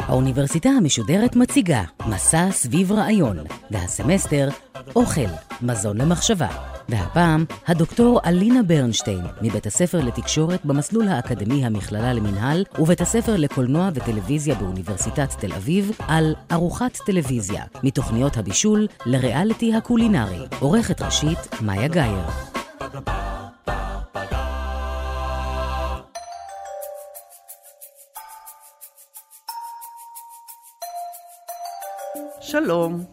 האוניברסיטה 0.00 0.68
המשודרת 0.68 1.36
מציגה 1.36 1.82
מסע 2.06 2.50
סביב 2.50 2.92
רעיון, 2.92 3.36
והסמסטר 3.70 4.48
אוכל, 4.96 5.30
מזון 5.62 6.00
למחשבה. 6.00 6.48
והפעם, 6.88 7.44
הדוקטור 7.66 8.20
אלינה 8.26 8.62
ברנשטיין, 8.62 9.20
מבית 9.42 9.66
הספר 9.66 10.00
לתקשורת 10.00 10.64
במסלול 10.64 11.08
האקדמי 11.08 11.66
המכללה 11.66 12.12
למינהל, 12.12 12.64
ובית 12.78 13.00
הספר 13.00 13.36
לקולנוע 13.36 13.88
וטלוויזיה 13.94 14.54
באוניברסיטת 14.54 15.30
תל 15.38 15.52
אביב, 15.52 15.90
על 16.08 16.34
ארוחת 16.52 16.98
טלוויזיה, 17.06 17.64
מתוכניות 17.82 18.36
הבישול 18.36 18.86
לריאליטי 19.06 19.74
הקולינרי. 19.74 20.46
עורכת 20.60 21.02
ראשית, 21.02 21.38
מאיה 21.60 21.88
גאייר. 21.88 22.57
שלום, 32.40 33.04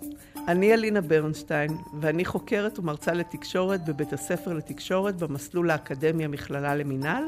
אני 0.47 0.73
אלינה 0.73 1.01
ברנשטיין, 1.01 1.77
ואני 2.01 2.25
חוקרת 2.25 2.79
ומרצה 2.79 3.13
לתקשורת 3.13 3.85
בבית 3.85 4.13
הספר 4.13 4.53
לתקשורת 4.53 5.15
במסלול 5.15 5.71
האקדמיה 5.71 6.27
מכללה 6.27 6.75
למינהל, 6.75 7.23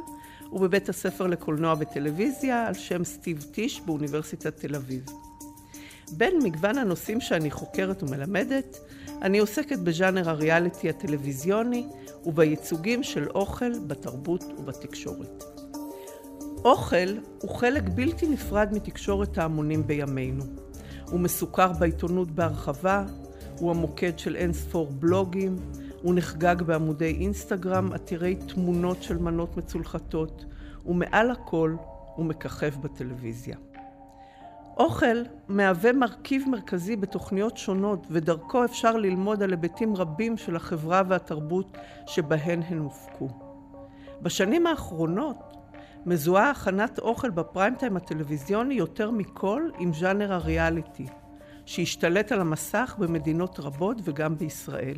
ובבית 0.52 0.90
הספר 0.90 1.28
לקולנוע 1.28 1.76
וטלוויזיה 1.80 2.68
על 2.68 2.74
שם 2.74 3.04
סטיב 3.04 3.46
טיש 3.52 3.82
באוניברסיטת 3.82 4.60
תל 4.60 4.76
אביב. 4.76 5.06
בין 6.12 6.40
מגוון 6.44 6.78
הנושאים 6.78 7.22
שאני 7.22 7.52
חוקרת 7.52 8.04
ומלמדת, 8.04 8.78
אני 9.22 9.40
עוסקת 9.40 9.80
בז'אנר 9.80 10.30
הריאליטי 10.30 10.90
הטלוויזיוני 10.90 11.88
ובייצוגים 12.26 13.04
של 13.04 13.30
אוכל 13.30 13.80
בתרבות 13.80 14.44
ובתקשורת. 14.58 15.44
אוכל 16.66 17.18
הוא 17.42 17.52
חלק 17.52 17.84
בלתי 17.96 18.28
נפרד 18.28 18.70
מתקשורת 18.74 19.38
ההמונים 19.38 19.88
בימינו. 19.88 20.44
הוא 21.10 21.20
מסוקר 21.20 21.72
בעיתונות 21.72 22.32
בהרחבה, 22.32 23.06
הוא 23.60 23.72
המוקד 23.72 24.20
של 24.20 24.36
אין 24.36 24.54
ספור 24.54 24.88
בלוגים, 24.92 25.56
הוא 26.02 26.16
נחגג 26.16 26.62
בעמודי 26.62 27.18
אינסטגרם 27.20 27.94
עתירי 27.94 28.36
תמונות 28.36 29.04
של 29.04 29.18
מנות 29.18 29.58
מצולחתות, 29.58 30.46
ומעל 30.86 31.32
הכל 31.32 31.76
הוא 32.16 32.26
מככב 32.26 32.74
בטלוויזיה. 32.82 33.58
אוכל 34.78 35.24
מהווה 35.48 35.94
מרכיב 35.94 36.44
מרכזי 36.50 36.96
בתוכניות 36.96 37.58
שונות, 37.58 38.08
ודרכו 38.12 38.66
אפשר 38.66 38.98
ללמוד 38.98 39.44
על 39.44 39.52
היבטים 39.52 39.96
רבים 39.96 40.38
של 40.38 40.56
החברה 40.56 41.02
והתרבות 41.08 41.78
שבהן 42.08 42.62
הן 42.68 42.78
הופקו. 42.78 43.30
בשנים 44.22 44.68
האחרונות 44.68 45.38
מזוהה 46.06 46.50
הכנת 46.50 47.00
אוכל 47.00 47.30
בפריים 47.30 47.76
טיים 47.76 47.98
הטלוויזיוני 47.98 48.74
יותר 48.74 49.12
מכל 49.12 49.70
עם 49.80 49.94
ז'אנר 49.94 50.34
הריאליטי, 50.34 51.06
שהשתלט 51.66 52.32
על 52.32 52.42
המסך 52.42 52.96
במדינות 53.00 53.60
רבות 53.60 53.98
וגם 54.04 54.38
בישראל, 54.38 54.98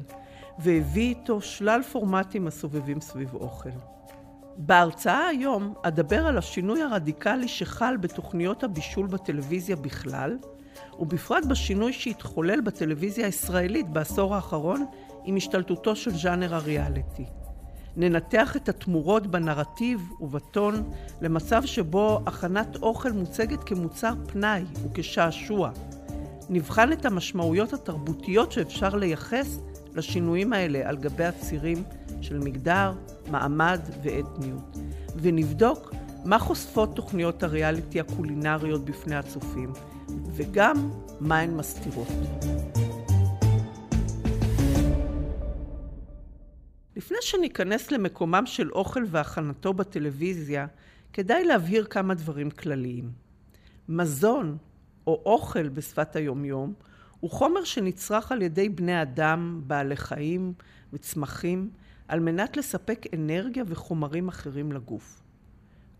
והביא 0.59 1.09
איתו 1.09 1.41
שלל 1.41 1.81
פורמטים 1.83 2.47
הסובבים 2.47 3.01
סביב 3.01 3.33
אוכל. 3.33 3.98
בהרצאה 4.61 5.27
היום 5.27 5.73
אדבר 5.81 6.27
על 6.27 6.37
השינוי 6.37 6.81
הרדיקלי 6.81 7.47
שחל 7.47 7.97
בתוכניות 7.97 8.63
הבישול 8.63 9.07
בטלוויזיה 9.07 9.75
בכלל, 9.75 10.37
ובפרט 10.99 11.45
בשינוי 11.45 11.93
שהתחולל 11.93 12.61
בטלוויזיה 12.61 13.25
הישראלית 13.25 13.89
בעשור 13.89 14.35
האחרון 14.35 14.85
עם 15.25 15.35
השתלטותו 15.35 15.95
של 15.95 16.11
ז'אנר 16.11 16.55
הריאליטי. 16.55 17.25
ננתח 17.97 18.55
את 18.55 18.69
התמורות 18.69 19.27
בנרטיב 19.27 20.01
ובטון 20.19 20.89
למצב 21.21 21.65
שבו 21.65 22.19
הכנת 22.25 22.75
אוכל 22.75 23.11
מוצגת 23.11 23.63
כמוצר 23.63 24.13
פנאי 24.27 24.63
וכשעשוע. 24.83 25.69
נבחן 26.49 26.93
את 26.93 27.05
המשמעויות 27.05 27.73
התרבותיות 27.73 28.51
שאפשר 28.51 28.95
לייחס 28.95 29.59
לשינויים 29.95 30.53
האלה 30.53 30.89
על 30.89 30.97
גבי 30.97 31.23
הצירים 31.23 31.83
של 32.21 32.39
מגדר, 32.39 32.93
מעמד 33.31 33.79
ואתניות. 34.03 34.77
ונבדוק 35.15 35.93
מה 36.25 36.39
חושפות 36.39 36.95
תוכניות 36.95 37.43
הריאליטי 37.43 37.99
הקולינריות 37.99 38.85
בפני 38.85 39.15
הצופים, 39.15 39.73
וגם 40.35 40.91
מה 41.19 41.39
הן 41.39 41.57
מסתירות. 41.57 42.07
לפני 46.95 47.17
שניכנס 47.21 47.91
למקומם 47.91 48.45
של 48.45 48.71
אוכל 48.71 49.03
והכנתו 49.07 49.73
בטלוויזיה, 49.73 50.67
כדאי 51.13 51.45
להבהיר 51.45 51.85
כמה 51.85 52.13
דברים 52.13 52.51
כלליים. 52.51 53.11
מזון, 53.89 54.57
או 55.07 55.21
אוכל 55.25 55.69
בשפת 55.69 56.15
היומיום, 56.15 56.73
הוא 57.19 57.31
חומר 57.31 57.63
שנצרך 57.63 58.31
על 58.31 58.41
ידי 58.41 58.69
בני 58.69 59.01
אדם, 59.01 59.61
בעלי 59.67 59.95
חיים 59.95 60.53
וצמחים, 60.93 61.69
על 62.07 62.19
מנת 62.19 62.57
לספק 62.57 63.05
אנרגיה 63.13 63.63
וחומרים 63.67 64.27
אחרים 64.27 64.71
לגוף. 64.71 65.21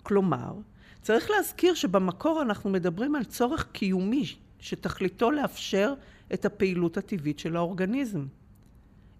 כלומר, 0.03 0.53
צריך 1.01 1.29
להזכיר 1.29 1.73
שבמקור 1.73 2.41
אנחנו 2.41 2.69
מדברים 2.69 3.15
על 3.15 3.23
צורך 3.23 3.67
קיומי 3.71 4.35
שתכליתו 4.59 5.31
לאפשר 5.31 5.93
את 6.33 6.45
הפעילות 6.45 6.97
הטבעית 6.97 7.39
של 7.39 7.55
האורגניזם. 7.55 8.25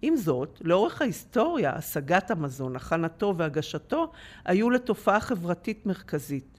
עם 0.01 0.15
זאת, 0.15 0.61
לאורך 0.63 1.01
ההיסטוריה, 1.01 1.75
השגת 1.75 2.31
המזון, 2.31 2.75
הכנתו 2.75 3.33
והגשתו 3.37 4.11
היו 4.45 4.69
לתופעה 4.69 5.19
חברתית 5.19 5.85
מרכזית. 5.85 6.58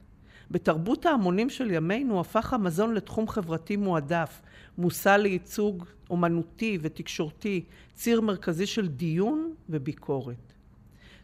בתרבות 0.50 1.06
ההמונים 1.06 1.50
של 1.50 1.70
ימינו 1.70 2.20
הפך 2.20 2.52
המזון 2.52 2.94
לתחום 2.94 3.28
חברתי 3.28 3.76
מועדף, 3.76 4.42
מושא 4.78 5.08
לייצוג 5.08 5.84
אומנותי 6.10 6.78
ותקשורתי, 6.80 7.64
ציר 7.94 8.20
מרכזי 8.20 8.66
של 8.66 8.88
דיון 8.88 9.54
וביקורת. 9.68 10.52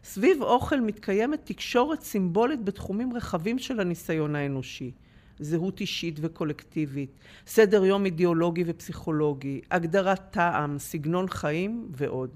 סביב 0.03 0.41
אוכל 0.41 0.81
מתקיימת 0.81 1.39
תקשורת 1.43 2.01
סימבולית 2.01 2.63
בתחומים 2.63 3.13
רחבים 3.13 3.59
של 3.59 3.79
הניסיון 3.79 4.35
האנושי. 4.35 4.91
זהות 5.39 5.81
אישית 5.81 6.19
וקולקטיבית, 6.21 7.19
סדר 7.47 7.85
יום 7.85 8.05
אידיאולוגי 8.05 8.63
ופסיכולוגי, 8.65 9.61
הגדרת 9.71 10.21
טעם, 10.31 10.79
סגנון 10.79 11.29
חיים 11.29 11.87
ועוד. 11.91 12.29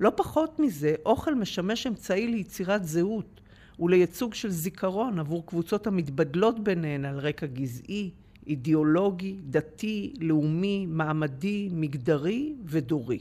לא 0.00 0.12
פחות 0.16 0.58
מזה, 0.58 0.94
אוכל 1.06 1.34
משמש 1.34 1.86
אמצעי 1.86 2.26
ליצירת 2.26 2.84
זהות 2.84 3.40
ולייצוג 3.78 4.34
של 4.34 4.50
זיכרון 4.50 5.18
עבור 5.18 5.46
קבוצות 5.46 5.86
המתבדלות 5.86 6.64
ביניהן 6.64 7.04
על 7.04 7.18
רקע 7.18 7.46
גזעי, 7.46 8.10
אידיאולוגי, 8.46 9.36
דתי, 9.50 10.14
לאומי, 10.20 10.86
מעמדי, 10.86 11.68
מגדרי 11.72 12.54
ודורי. 12.64 13.20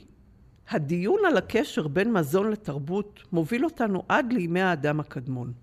הדיון 0.69 1.19
על 1.28 1.38
הקשר 1.38 1.88
בין 1.88 2.13
מזון 2.13 2.51
לתרבות 2.51 3.23
מוביל 3.31 3.66
אותנו 3.66 4.03
עד 4.09 4.34
לימי 4.34 4.61
האדם 4.61 5.00
הקדמון. 5.00 5.53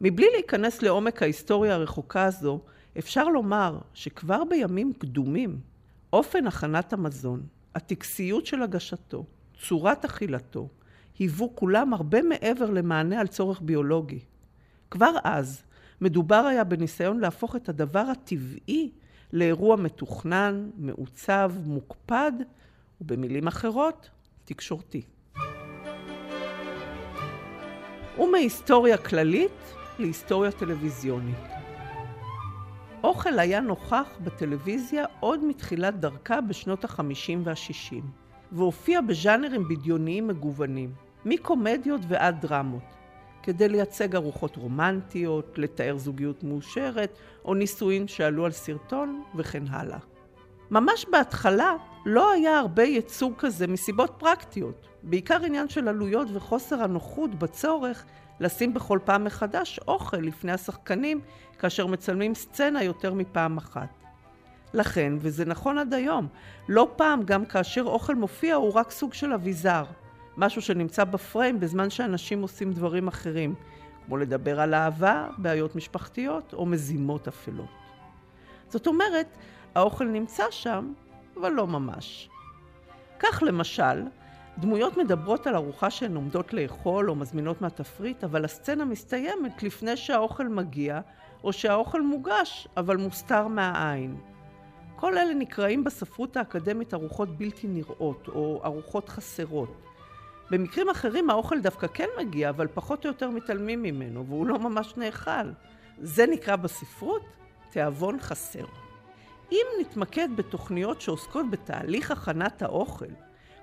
מבלי 0.00 0.26
להיכנס 0.32 0.82
לעומק 0.82 1.22
ההיסטוריה 1.22 1.74
הרחוקה 1.74 2.24
הזו, 2.24 2.60
אפשר 2.98 3.24
לומר 3.24 3.78
שכבר 3.94 4.44
בימים 4.44 4.92
קדומים, 4.92 5.60
אופן 6.12 6.46
הכנת 6.46 6.92
המזון, 6.92 7.42
הטקסיות 7.74 8.46
של 8.46 8.62
הגשתו, 8.62 9.24
צורת 9.62 10.04
אכילתו, 10.04 10.68
היוו 11.18 11.52
כולם 11.54 11.94
הרבה 11.94 12.22
מעבר 12.22 12.70
למענה 12.70 13.20
על 13.20 13.26
צורך 13.26 13.60
ביולוגי. 13.60 14.20
כבר 14.90 15.12
אז 15.24 15.62
מדובר 16.00 16.46
היה 16.46 16.64
בניסיון 16.64 17.20
להפוך 17.20 17.56
את 17.56 17.68
הדבר 17.68 17.98
הטבעי 18.12 18.90
לאירוע 19.32 19.76
מתוכנן, 19.76 20.70
מעוצב, 20.76 21.52
מוקפד, 21.64 22.32
ובמילים 23.00 23.46
אחרות, 23.46 24.10
תקשורתי. 24.44 25.02
ומהיסטוריה 28.18 28.96
כללית 28.96 29.74
להיסטוריה 29.98 30.52
טלוויזיונית. 30.52 31.36
אוכל 33.04 33.38
היה 33.38 33.60
נוכח 33.60 34.18
בטלוויזיה 34.24 35.04
עוד 35.20 35.44
מתחילת 35.44 36.00
דרכה 36.00 36.40
בשנות 36.40 36.84
החמישים 36.84 37.42
והשישים, 37.44 38.02
והופיע 38.52 39.00
בז'אנרים 39.00 39.68
בדיוניים 39.68 40.26
מגוונים, 40.26 40.92
מקומדיות 41.26 42.00
ועד 42.08 42.40
דרמות, 42.40 42.82
כדי 43.42 43.68
לייצג 43.68 44.16
ארוחות 44.16 44.56
רומנטיות, 44.56 45.58
לתאר 45.58 45.98
זוגיות 45.98 46.44
מאושרת, 46.44 47.18
או 47.44 47.54
נישואין 47.54 48.08
שעלו 48.08 48.44
על 48.44 48.52
סרטון, 48.52 49.22
וכן 49.34 49.62
הלאה. 49.70 49.98
ממש 50.70 51.06
בהתחלה 51.10 51.74
לא 52.06 52.32
היה 52.32 52.58
הרבה 52.58 52.82
ייצוג 52.82 53.32
כזה 53.38 53.66
מסיבות 53.66 54.14
פרקטיות, 54.18 54.86
בעיקר 55.02 55.44
עניין 55.44 55.68
של 55.68 55.88
עלויות 55.88 56.28
וחוסר 56.32 56.82
הנוחות 56.82 57.34
בצורך 57.34 58.04
לשים 58.40 58.74
בכל 58.74 58.98
פעם 59.04 59.24
מחדש 59.24 59.80
אוכל 59.88 60.16
לפני 60.16 60.52
השחקנים 60.52 61.20
כאשר 61.58 61.86
מצלמים 61.86 62.34
סצנה 62.34 62.82
יותר 62.82 63.14
מפעם 63.14 63.56
אחת. 63.56 63.88
לכן, 64.74 65.12
וזה 65.18 65.44
נכון 65.44 65.78
עד 65.78 65.94
היום, 65.94 66.26
לא 66.68 66.88
פעם 66.96 67.22
גם 67.22 67.44
כאשר 67.44 67.82
אוכל 67.82 68.14
מופיע 68.14 68.54
הוא 68.54 68.72
רק 68.72 68.90
סוג 68.90 69.14
של 69.14 69.32
אביזר, 69.32 69.84
משהו 70.36 70.62
שנמצא 70.62 71.04
בפריים 71.04 71.60
בזמן 71.60 71.90
שאנשים 71.90 72.42
עושים 72.42 72.72
דברים 72.72 73.08
אחרים, 73.08 73.54
כמו 74.06 74.16
לדבר 74.16 74.60
על 74.60 74.74
אהבה, 74.74 75.28
בעיות 75.38 75.76
משפחתיות 75.76 76.54
או 76.54 76.66
מזימות 76.66 77.28
אפלות. 77.28 77.70
זאת 78.68 78.86
אומרת, 78.86 79.26
האוכל 79.74 80.04
נמצא 80.04 80.44
שם, 80.50 80.92
אבל 81.36 81.52
לא 81.52 81.66
ממש. 81.66 82.28
כך 83.18 83.42
למשל, 83.46 84.02
דמויות 84.58 84.96
מדברות 84.96 85.46
על 85.46 85.54
ארוחה 85.54 85.90
שהן 85.90 86.16
עומדות 86.16 86.52
לאכול 86.52 87.10
או 87.10 87.14
מזמינות 87.14 87.60
מהתפריט, 87.60 88.24
אבל 88.24 88.44
הסצנה 88.44 88.84
מסתיימת 88.84 89.62
לפני 89.62 89.96
שהאוכל 89.96 90.48
מגיע, 90.48 91.00
או 91.44 91.52
שהאוכל 91.52 92.02
מוגש, 92.02 92.68
אבל 92.76 92.96
מוסתר 92.96 93.48
מהעין. 93.48 94.16
כל 94.96 95.18
אלה 95.18 95.34
נקראים 95.34 95.84
בספרות 95.84 96.36
האקדמית 96.36 96.94
ארוחות 96.94 97.38
בלתי 97.38 97.66
נראות, 97.66 98.28
או 98.28 98.60
ארוחות 98.64 99.08
חסרות. 99.08 99.85
במקרים 100.50 100.88
אחרים 100.88 101.30
האוכל 101.30 101.60
דווקא 101.60 101.86
כן 101.94 102.08
מגיע, 102.18 102.50
אבל 102.50 102.66
פחות 102.74 103.04
או 103.04 103.10
יותר 103.10 103.30
מתעלמים 103.30 103.82
ממנו, 103.82 104.26
והוא 104.26 104.46
לא 104.46 104.58
ממש 104.58 104.94
נאכל. 104.96 105.50
זה 105.98 106.26
נקרא 106.26 106.56
בספרות 106.56 107.22
תיאבון 107.70 108.20
חסר. 108.20 108.64
אם 109.52 109.66
נתמקד 109.80 110.28
בתוכניות 110.36 111.00
שעוסקות 111.00 111.50
בתהליך 111.50 112.10
הכנת 112.10 112.62
האוכל, 112.62 113.06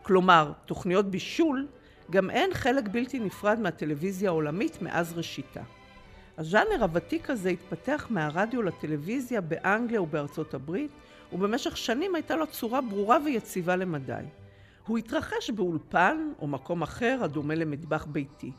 כלומר, 0.01 0.51
תוכניות 0.65 1.05
בישול, 1.05 1.67
גם 2.11 2.29
הן 2.29 2.53
חלק 2.53 2.87
בלתי 2.87 3.19
נפרד 3.19 3.59
מהטלוויזיה 3.59 4.29
העולמית 4.29 4.81
מאז 4.81 5.13
ראשיתה. 5.17 5.61
הז'אנר 6.37 6.81
הוותיק 6.81 7.29
הזה 7.29 7.49
התפתח 7.49 8.07
מהרדיו 8.09 8.61
לטלוויזיה 8.61 9.41
באנגליה 9.41 10.01
ובארצות 10.01 10.53
הברית, 10.53 10.91
ובמשך 11.33 11.77
שנים 11.77 12.15
הייתה 12.15 12.35
לו 12.35 12.47
צורה 12.47 12.81
ברורה 12.81 13.17
ויציבה 13.25 13.75
למדי. 13.75 14.23
הוא 14.87 14.97
התרחש 14.97 15.49
באולפן 15.49 16.31
או 16.39 16.47
מקום 16.47 16.81
אחר 16.81 17.19
הדומה 17.21 17.55
למטבח 17.55 18.05
ביתי. 18.05 18.51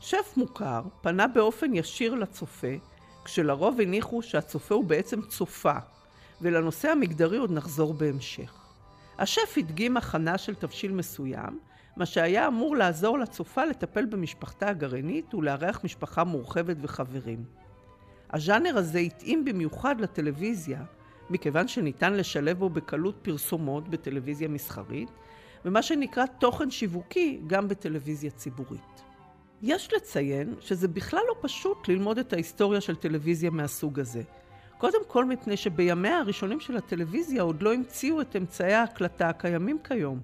שף 0.00 0.34
מוכר 0.36 0.82
פנה 1.00 1.26
באופן 1.26 1.74
ישיר 1.74 2.14
לצופה, 2.14 2.76
כשלרוב 3.24 3.80
הניחו 3.80 4.22
שהצופה 4.22 4.74
הוא 4.74 4.84
בעצם 4.84 5.22
צופה, 5.22 5.76
ולנושא 6.40 6.88
המגדרי 6.88 7.36
עוד 7.36 7.52
נחזור 7.52 7.94
בהמשך. 7.94 8.54
השף 9.18 9.54
הדגים 9.56 9.96
הכנה 9.96 10.38
של 10.38 10.54
תבשיל 10.54 10.92
מסוים, 10.92 11.58
מה 11.96 12.06
שהיה 12.06 12.46
אמור 12.48 12.76
לעזור 12.76 13.18
לצופה 13.18 13.64
לטפל 13.64 14.06
במשפחתה 14.06 14.68
הגרעינית 14.68 15.34
ולארח 15.34 15.80
משפחה 15.84 16.24
מורחבת 16.24 16.76
וחברים. 16.80 17.44
הז'אנר 18.30 18.78
הזה 18.78 18.98
התאים 18.98 19.44
במיוחד 19.44 20.00
לטלוויזיה, 20.00 20.82
מכיוון 21.30 21.68
שניתן 21.68 22.12
לשלב 22.12 22.58
בו 22.58 22.70
בקלות 22.70 23.18
פרסומות 23.22 23.88
בטלוויזיה 23.88 24.48
מסחרית, 24.48 25.10
ומה 25.64 25.82
שנקרא 25.82 26.26
תוכן 26.26 26.70
שיווקי 26.70 27.40
גם 27.46 27.68
בטלוויזיה 27.68 28.30
ציבורית. 28.30 29.02
יש 29.62 29.92
לציין 29.92 30.54
שזה 30.60 30.88
בכלל 30.88 31.20
לא 31.28 31.34
פשוט 31.40 31.88
ללמוד 31.88 32.18
את 32.18 32.32
ההיסטוריה 32.32 32.80
של 32.80 32.96
טלוויזיה 32.96 33.50
מהסוג 33.50 34.00
הזה. 34.00 34.22
קודם 34.78 35.00
כל 35.06 35.24
מפני 35.24 35.56
שבימיה 35.56 36.18
הראשונים 36.18 36.60
של 36.60 36.76
הטלוויזיה 36.76 37.42
עוד 37.42 37.62
לא 37.62 37.74
המציאו 37.74 38.20
את 38.20 38.36
אמצעי 38.36 38.74
ההקלטה 38.74 39.28
הקיימים 39.28 39.78
כיום, 39.84 40.20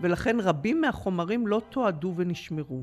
ולכן 0.00 0.40
רבים 0.40 0.80
מהחומרים 0.80 1.46
לא 1.46 1.62
תועדו 1.70 2.12
ונשמרו. 2.16 2.82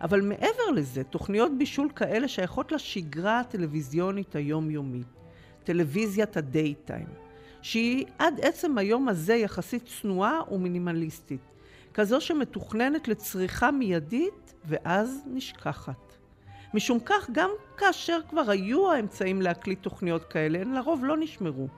אבל 0.00 0.20
מעבר 0.20 0.70
לזה, 0.74 1.04
תוכניות 1.04 1.52
בישול 1.58 1.88
כאלה 1.96 2.28
שייכות 2.28 2.72
לשגרה 2.72 3.40
הטלוויזיונית 3.40 4.36
היומיומית, 4.36 5.06
טלוויזיית 5.64 6.36
הדייטיים, 6.36 7.06
שהיא 7.64 8.04
עד 8.18 8.40
עצם 8.42 8.78
היום 8.78 9.08
הזה 9.08 9.34
יחסית 9.34 9.82
צנועה 9.86 10.40
ומינימליסטית, 10.50 11.40
כזו 11.94 12.20
שמתוכננת 12.20 13.08
לצריכה 13.08 13.70
מיידית 13.70 14.54
ואז 14.64 15.22
נשכחת. 15.26 16.16
משום 16.74 17.00
כך, 17.00 17.30
גם 17.32 17.50
כאשר 17.76 18.18
כבר 18.30 18.50
היו 18.50 18.92
האמצעים 18.92 19.42
להקליט 19.42 19.82
תוכניות 19.82 20.24
כאלה, 20.24 20.60
הן 20.60 20.72
לרוב 20.72 21.04
לא 21.04 21.16
נשמרו. 21.16 21.68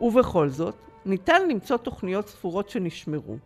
ובכל 0.00 0.48
זאת, 0.48 0.76
ניתן 1.06 1.48
למצוא 1.48 1.76
תוכניות 1.76 2.28
ספורות 2.28 2.70
שנשמרו. 2.70 3.36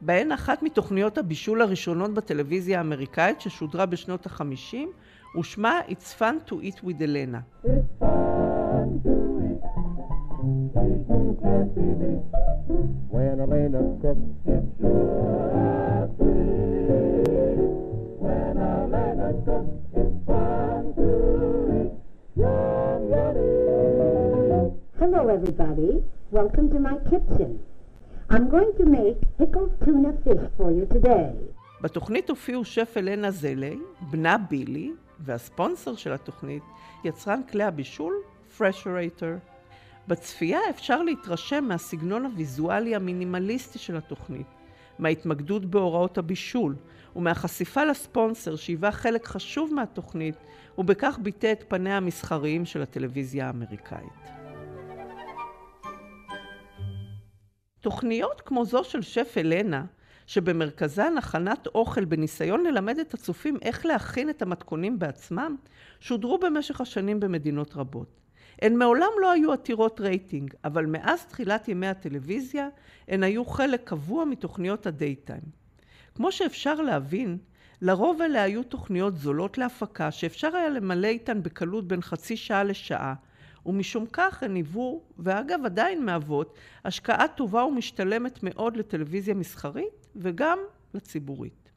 בהן 0.00 0.32
אחת 0.32 0.62
מתוכניות 0.62 1.18
הבישול 1.18 1.62
הראשונות 1.62 2.14
בטלוויזיה 2.14 2.78
האמריקאית 2.78 3.40
ששודרה 3.40 3.86
בשנות 3.86 4.26
החמישים, 4.26 4.92
ושמה 5.38 5.80
It's 5.88 6.20
Fun 6.20 6.50
to 6.50 6.54
Eat 6.54 6.84
with 6.84 7.00
Elena. 7.00 7.68
When 11.40 13.38
Elena 13.40 13.82
cooks, 14.02 14.18
it's 14.44 14.66
When 18.24 18.56
Elena 18.58 19.28
cooks, 19.46 19.78
Hello, 24.98 25.28
everybody. 25.28 26.02
Welcome 26.32 26.70
to 26.70 26.80
my 26.80 26.96
kitchen. 27.08 27.60
I'm 28.30 28.50
going 28.50 28.72
to 28.78 28.84
make 28.84 29.18
pickled 29.38 29.80
tuna 29.84 30.12
fish 30.24 30.44
for 30.56 30.72
you 30.72 30.86
today. 30.86 31.32
בתוכנית 31.80 32.30
הופיעו 32.30 32.64
שף 32.64 32.94
אלנה 32.96 33.30
זלי, 33.30 33.78
בנה 34.10 34.36
בילי, 34.38 34.92
והספונסר 35.20 35.94
של 35.94 36.12
התוכנית, 36.12 36.62
יצרן 37.04 37.40
כלי 37.50 37.64
הבישול, 37.64 38.14
פרשרייטר. 38.58 39.36
בצפייה 40.08 40.58
אפשר 40.70 41.02
להתרשם 41.02 41.64
מהסגנון 41.68 42.24
הוויזואלי 42.24 42.94
המינימליסטי 42.94 43.78
של 43.78 43.96
התוכנית, 43.96 44.46
מההתמקדות 44.98 45.64
בהוראות 45.64 46.18
הבישול, 46.18 46.76
ומהחשיפה 47.16 47.84
לספונסר 47.84 48.56
שהיווה 48.56 48.92
חלק 48.92 49.26
חשוב 49.26 49.74
מהתוכנית, 49.74 50.34
ובכך 50.78 51.18
ביטא 51.22 51.52
את 51.52 51.64
פניה 51.68 51.96
המסחריים 51.96 52.64
של 52.64 52.82
הטלוויזיה 52.82 53.46
האמריקאית. 53.46 54.28
תוכניות 57.80 58.40
כמו 58.40 58.64
זו 58.64 58.84
של 58.84 59.02
שף 59.02 59.34
אלנה, 59.36 59.84
שבמרכזן 60.26 61.18
הכנת 61.18 61.66
אוכל 61.66 62.04
בניסיון 62.04 62.64
ללמד 62.66 62.98
את 62.98 63.14
הצופים 63.14 63.58
איך 63.62 63.86
להכין 63.86 64.30
את 64.30 64.42
המתכונים 64.42 64.98
בעצמם, 64.98 65.56
שודרו 66.00 66.38
במשך 66.38 66.80
השנים 66.80 67.20
במדינות 67.20 67.76
רבות. 67.76 68.27
הן 68.62 68.76
מעולם 68.76 69.10
לא 69.20 69.30
היו 69.30 69.52
עתירות 69.52 70.00
רייטינג, 70.00 70.54
אבל 70.64 70.86
מאז 70.86 71.26
תחילת 71.26 71.68
ימי 71.68 71.86
הטלוויזיה, 71.86 72.68
הן 73.08 73.22
היו 73.22 73.44
חלק 73.44 73.80
קבוע 73.84 74.24
מתוכניות 74.24 74.86
הדייטיים. 74.86 75.42
כמו 76.14 76.32
שאפשר 76.32 76.74
להבין, 76.74 77.38
לרוב 77.82 78.22
אלה 78.22 78.42
היו 78.42 78.62
תוכניות 78.62 79.16
זולות 79.16 79.58
להפקה, 79.58 80.10
שאפשר 80.10 80.56
היה 80.56 80.68
למלא 80.68 81.06
איתן 81.06 81.42
בקלות 81.42 81.88
בין 81.88 82.02
חצי 82.02 82.36
שעה 82.36 82.64
לשעה, 82.64 83.14
ומשום 83.66 84.06
כך 84.12 84.42
הן 84.42 84.54
היוו, 84.54 85.02
ואגב 85.18 85.60
עדיין 85.64 86.04
מהוות, 86.04 86.58
השקעה 86.84 87.28
טובה 87.28 87.64
ומשתלמת 87.64 88.42
מאוד 88.42 88.76
לטלוויזיה 88.76 89.34
מסחרית 89.34 90.06
וגם 90.16 90.58
לציבורית. 90.94 91.70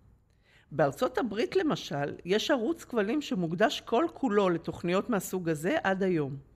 בארצות 0.72 1.17
הברית 1.17 1.55
למשל, 1.55 2.15
יש 2.25 2.51
ערוץ 2.51 2.84
כבלים 2.84 3.22
שמוקדש 3.22 3.82
כל 3.82 4.05
כולו 4.13 4.50
לתוכניות 4.50 5.10
מהסוג 5.10 5.50
הזה 5.50 5.77
עד 5.84 6.03
היום. 6.03 6.50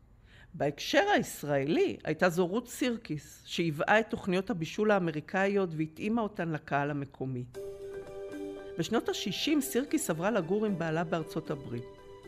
בהקשר 0.58 1.04
הישראלי 1.14 1.98
הייתה 2.04 2.30
זו 2.30 2.48
רות 2.48 2.68
סירקיס, 2.68 3.42
שהיווה 3.46 4.00
את 4.00 4.10
תוכניות 4.10 4.50
הבישול 4.50 4.92
האמריקאיות 4.92 5.70
והתאימה 5.78 6.22
אותן 6.22 6.50
לקהל 6.50 6.92
המקומי. 6.92 7.44
בשנות 8.78 9.10
ה-60 9.10 9.62
סירקיס 9.62 10.10
עברה 10.10 10.32
לגור 10.32 10.66
עם 10.66 10.78
בעלה 10.80 11.04
בארצות 11.04 11.52
הברית, 11.52 11.84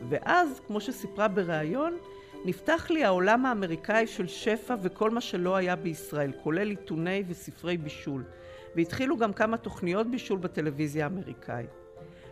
ואז, 0.08 0.60
כמו 0.66 0.80
שסיפרה 0.80 1.28
בריאיון, 1.28 1.96
נפתח 2.44 2.90
לי 2.90 3.04
העולם 3.04 3.46
האמריקאי 3.46 4.06
של 4.06 4.26
שפע 4.26 4.74
וכל 4.82 5.10
מה 5.10 5.20
שלא 5.20 5.56
היה 5.56 5.76
בישראל, 5.76 6.32
כולל 6.42 6.70
עיתוני 6.70 7.24
וספרי 7.28 7.76
בישול, 7.76 8.24
והתחילו 8.76 9.16
גם 9.16 9.32
כמה 9.32 9.56
תוכניות 9.56 10.10
בישול 10.10 10.38
בטלוויזיה 10.38 11.04
האמריקאית. 11.04 11.70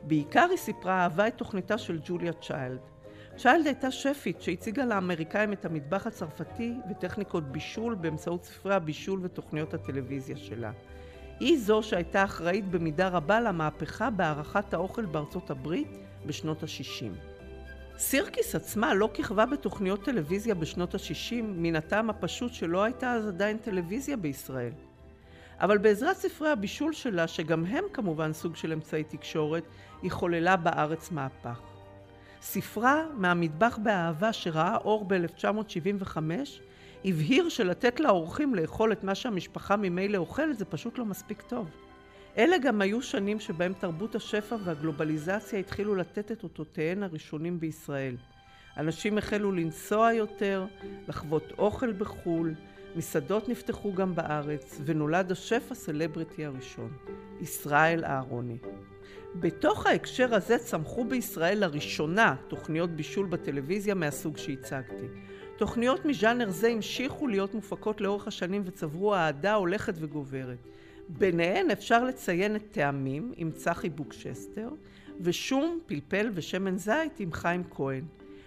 בעיקר 0.02 0.46
היא 0.50 0.58
סיפרה 0.58 1.02
אהבה 1.02 1.28
את 1.28 1.34
תוכניתה 1.34 1.78
של 1.78 1.98
ג'וליה 2.04 2.32
צ'יילד. 2.32 2.95
צ'יילד 3.36 3.66
הייתה 3.66 3.90
שפית 3.90 4.42
שהציגה 4.42 4.84
לאמריקאים 4.84 5.52
את 5.52 5.64
המטבח 5.64 6.06
הצרפתי 6.06 6.74
וטכניקות 6.90 7.44
בישול 7.52 7.94
באמצעות 7.94 8.44
ספרי 8.44 8.74
הבישול 8.74 9.20
ותוכניות 9.22 9.74
הטלוויזיה 9.74 10.36
שלה. 10.36 10.72
היא 11.40 11.58
זו 11.58 11.82
שהייתה 11.82 12.24
אחראית 12.24 12.68
במידה 12.70 13.08
רבה 13.08 13.40
למהפכה 13.40 14.10
בהערכת 14.10 14.74
האוכל 14.74 15.04
בארצות 15.04 15.50
הברית 15.50 15.88
בשנות 16.26 16.62
ה-60. 16.62 17.12
סירקיס 17.98 18.54
עצמה 18.54 18.94
לא 18.94 19.10
כיכבה 19.14 19.46
בתוכניות 19.46 20.04
טלוויזיה 20.04 20.54
בשנות 20.54 20.94
ה-60 20.94 21.42
מן 21.42 21.76
הטעם 21.76 22.10
הפשוט 22.10 22.52
שלא 22.52 22.84
הייתה 22.84 23.12
אז 23.12 23.28
עדיין 23.28 23.58
טלוויזיה 23.58 24.16
בישראל. 24.16 24.72
אבל 25.60 25.78
בעזרת 25.78 26.16
ספרי 26.16 26.50
הבישול 26.50 26.92
שלה, 26.92 27.28
שגם 27.28 27.66
הם 27.66 27.84
כמובן 27.92 28.32
סוג 28.32 28.56
של 28.56 28.72
אמצעי 28.72 29.04
תקשורת, 29.04 29.64
היא 30.02 30.10
חוללה 30.10 30.56
בארץ 30.56 31.10
מהפך. 31.10 31.75
ספרה 32.48 33.04
מהמטבח 33.14 33.78
באהבה 33.82 34.32
שראה 34.32 34.76
אור 34.76 35.04
ב-1975 35.08 36.18
הבהיר 37.04 37.48
שלתת 37.48 38.00
לאורחים 38.00 38.54
לאכול 38.54 38.92
את 38.92 39.04
מה 39.04 39.14
שהמשפחה 39.14 39.76
ממילא 39.76 40.18
אוכלת 40.18 40.58
זה 40.58 40.64
פשוט 40.64 40.98
לא 40.98 41.04
מספיק 41.04 41.42
טוב. 41.42 41.70
אלה 42.38 42.58
גם 42.58 42.80
היו 42.80 43.02
שנים 43.02 43.40
שבהם 43.40 43.72
תרבות 43.72 44.14
השפע 44.14 44.56
והגלובליזציה 44.64 45.58
התחילו 45.58 45.94
לתת 45.94 46.32
את 46.32 46.42
אותותיהן 46.42 47.02
הראשונים 47.02 47.60
בישראל. 47.60 48.16
אנשים 48.76 49.18
החלו 49.18 49.52
לנסוע 49.52 50.12
יותר, 50.12 50.66
לחוות 51.08 51.52
אוכל 51.58 51.92
בחו"ל, 51.92 52.54
מסעדות 52.96 53.48
נפתחו 53.48 53.94
גם 53.94 54.14
בארץ, 54.14 54.80
ונולד 54.84 55.32
השף 55.32 55.68
הסלבריטי 55.70 56.44
הראשון, 56.44 56.96
ישראל 57.40 58.04
אהרוני. 58.04 58.58
בתוך 59.34 59.86
ההקשר 59.86 60.34
הזה 60.34 60.58
צמחו 60.58 61.04
בישראל 61.04 61.58
לראשונה 61.58 62.34
תוכניות 62.48 62.90
בישול 62.90 63.26
בטלוויזיה 63.26 63.94
מהסוג 63.94 64.36
שהצגתי. 64.36 65.06
תוכניות 65.56 66.04
מז'אנר 66.04 66.50
זה 66.50 66.68
המשיכו 66.68 67.26
להיות 67.26 67.54
מופקות 67.54 68.00
לאורך 68.00 68.28
השנים 68.28 68.62
וצברו 68.64 69.14
אהדה 69.14 69.54
הולכת 69.54 69.94
וגוברת. 69.96 70.58
ביניהן 71.08 71.70
אפשר 71.70 72.04
לציין 72.04 72.56
את 72.56 72.62
טעמים 72.70 73.32
עם 73.36 73.50
צחי 73.50 73.88
בוקשסטר 73.88 74.68
ושום, 75.20 75.78
פלפל 75.86 76.30
ושמן 76.34 76.78
זית 76.78 77.20
עם 77.20 77.32
חיים 77.32 77.62
כהן. 77.70 78.04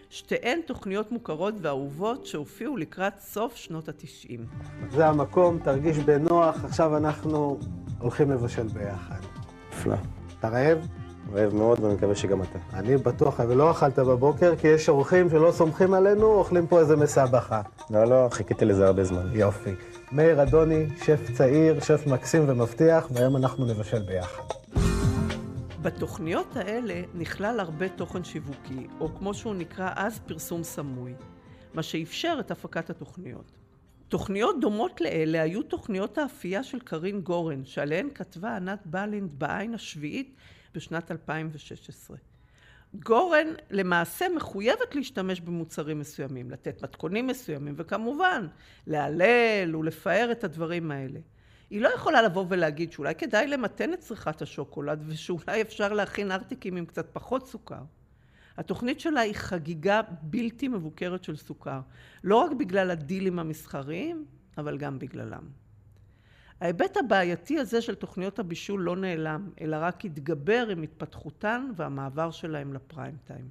שתיהן 0.10 0.60
תוכניות 0.66 1.12
מוכרות 1.12 1.54
ואהובות 1.62 2.26
שהופיעו 2.26 2.78
לקראת 2.78 3.20
סוף 3.20 3.56
שנות 3.56 3.90
התשעים. 3.90 4.46
זה 4.92 5.08
המקום, 5.08 5.60
תרגיש 5.64 5.98
בנוח, 5.98 6.66
עכשיו 6.66 6.98
אנחנו 6.98 7.60
הולכים 8.00 8.32
לבשל 8.32 8.68
ביחד. 8.68 9.20
נפלא. 9.72 10.19
אתה 10.40 10.50
רעב? 10.50 10.88
רעב 11.34 11.54
מאוד 11.54 11.80
ואני 11.80 11.94
מקווה 11.94 12.16
שגם 12.16 12.42
אתה. 12.42 12.60
אני 12.74 12.98
בטוח, 12.98 13.40
ולא 13.48 13.72
אכלת 13.72 14.00
בבוקר, 14.00 14.56
כי 14.56 14.68
יש 14.68 14.90
אורחים 14.90 15.30
שלא 15.30 15.52
סומכים 15.52 15.94
עלינו, 15.94 16.26
אוכלים 16.26 16.68
פה 16.68 16.80
איזה 16.80 16.96
מסבכה. 16.96 17.62
לא, 17.90 18.06
לא, 18.06 18.28
חיכיתי 18.32 18.66
לזה 18.66 18.88
הרבה 18.88 19.04
זמן. 19.04 19.30
יופי. 19.34 19.76
מאיר 20.12 20.44
אדוני, 20.44 20.88
שף 21.04 21.20
צעיר, 21.34 21.80
שף 21.80 22.08
מקסים 22.08 22.44
ומבטיח, 22.48 23.08
והיום 23.12 23.36
אנחנו 23.36 23.66
נבשל 23.66 24.00
ביחד. 24.00 24.44
בתוכניות 25.82 26.56
האלה 26.56 27.02
נכלל 27.14 27.60
הרבה 27.60 27.90
תוכן 27.90 28.24
שיווקי, 28.24 28.88
או 29.00 29.10
כמו 29.16 29.34
שהוא 29.34 29.56
נקרא 29.56 29.90
אז 29.96 30.20
פרסום 30.20 30.64
סמוי, 30.64 31.14
מה 31.74 31.84
שאפשר 31.84 32.38
את 32.40 32.52
הפקת 32.52 32.90
התוכניות. 32.90 33.59
תוכניות 34.10 34.62
דומות 34.62 35.02
לאלה 35.02 35.42
היו 35.42 35.64
תוכניות 35.64 36.18
האפייה 36.18 36.64
של 36.64 36.80
קרין 36.80 37.22
גורן, 37.22 37.66
שעליהן 37.66 38.10
כתבה 38.16 38.56
ענת 38.56 38.80
בלינד 38.86 39.40
בעין 39.40 39.74
השביעית 39.74 40.36
בשנת 40.74 41.12
2016. 41.12 42.18
גורן 42.94 43.48
למעשה 43.72 44.26
מחויבת 44.36 44.96
להשתמש 44.96 45.42
במוצרים 45.42 46.00
מסוימים, 46.00 46.52
לתת 46.52 46.84
מתכונים 46.84 47.28
מסוימים, 47.28 47.74
וכמובן 47.78 48.48
להלל 48.88 49.76
ולפאר 49.76 50.30
את 50.32 50.44
הדברים 50.44 50.92
האלה. 50.92 51.20
היא 51.70 51.82
לא 51.82 51.90
יכולה 51.90 52.22
לבוא 52.22 52.46
ולהגיד 52.50 52.92
שאולי 52.92 53.16
כדאי 53.16 53.48
למתן 53.48 53.94
את 53.94 54.00
צריכת 54.00 54.42
השוקולד 54.42 55.04
ושאולי 55.08 55.62
אפשר 55.62 55.94
להכין 55.94 56.32
ארטיקים 56.32 56.76
עם 56.76 56.86
קצת 56.86 57.10
פחות 57.14 57.48
סוכר. 57.48 57.82
התוכנית 58.60 59.00
שלה 59.00 59.22
היא 59.22 59.36
חגיגה 59.36 60.02
בלתי 60.22 60.68
מבוקרת 60.68 61.24
של 61.24 61.36
סוכר, 61.36 61.80
לא 62.24 62.36
רק 62.36 62.52
בגלל 62.52 62.92
הדילים 62.92 63.40
המסחריים, 63.40 64.26
אבל 64.58 64.78
גם 64.78 65.00
בגללם. 65.00 65.44
ההיבט 66.62 66.98
הבעייתי 66.98 67.60
הזה 67.60 67.82
של 67.82 67.96
תוכניות 67.96 68.40
הבישול 68.40 68.82
לא 68.82 68.96
נעלם, 68.96 69.50
אלא 69.62 69.78
רק 69.80 70.06
התגבר 70.06 70.68
עם 70.72 70.82
התפתחותן 70.82 71.72
והמעבר 71.76 72.32
שלהם 72.32 72.74
לפריים 72.74 73.18
טיים. 73.24 73.50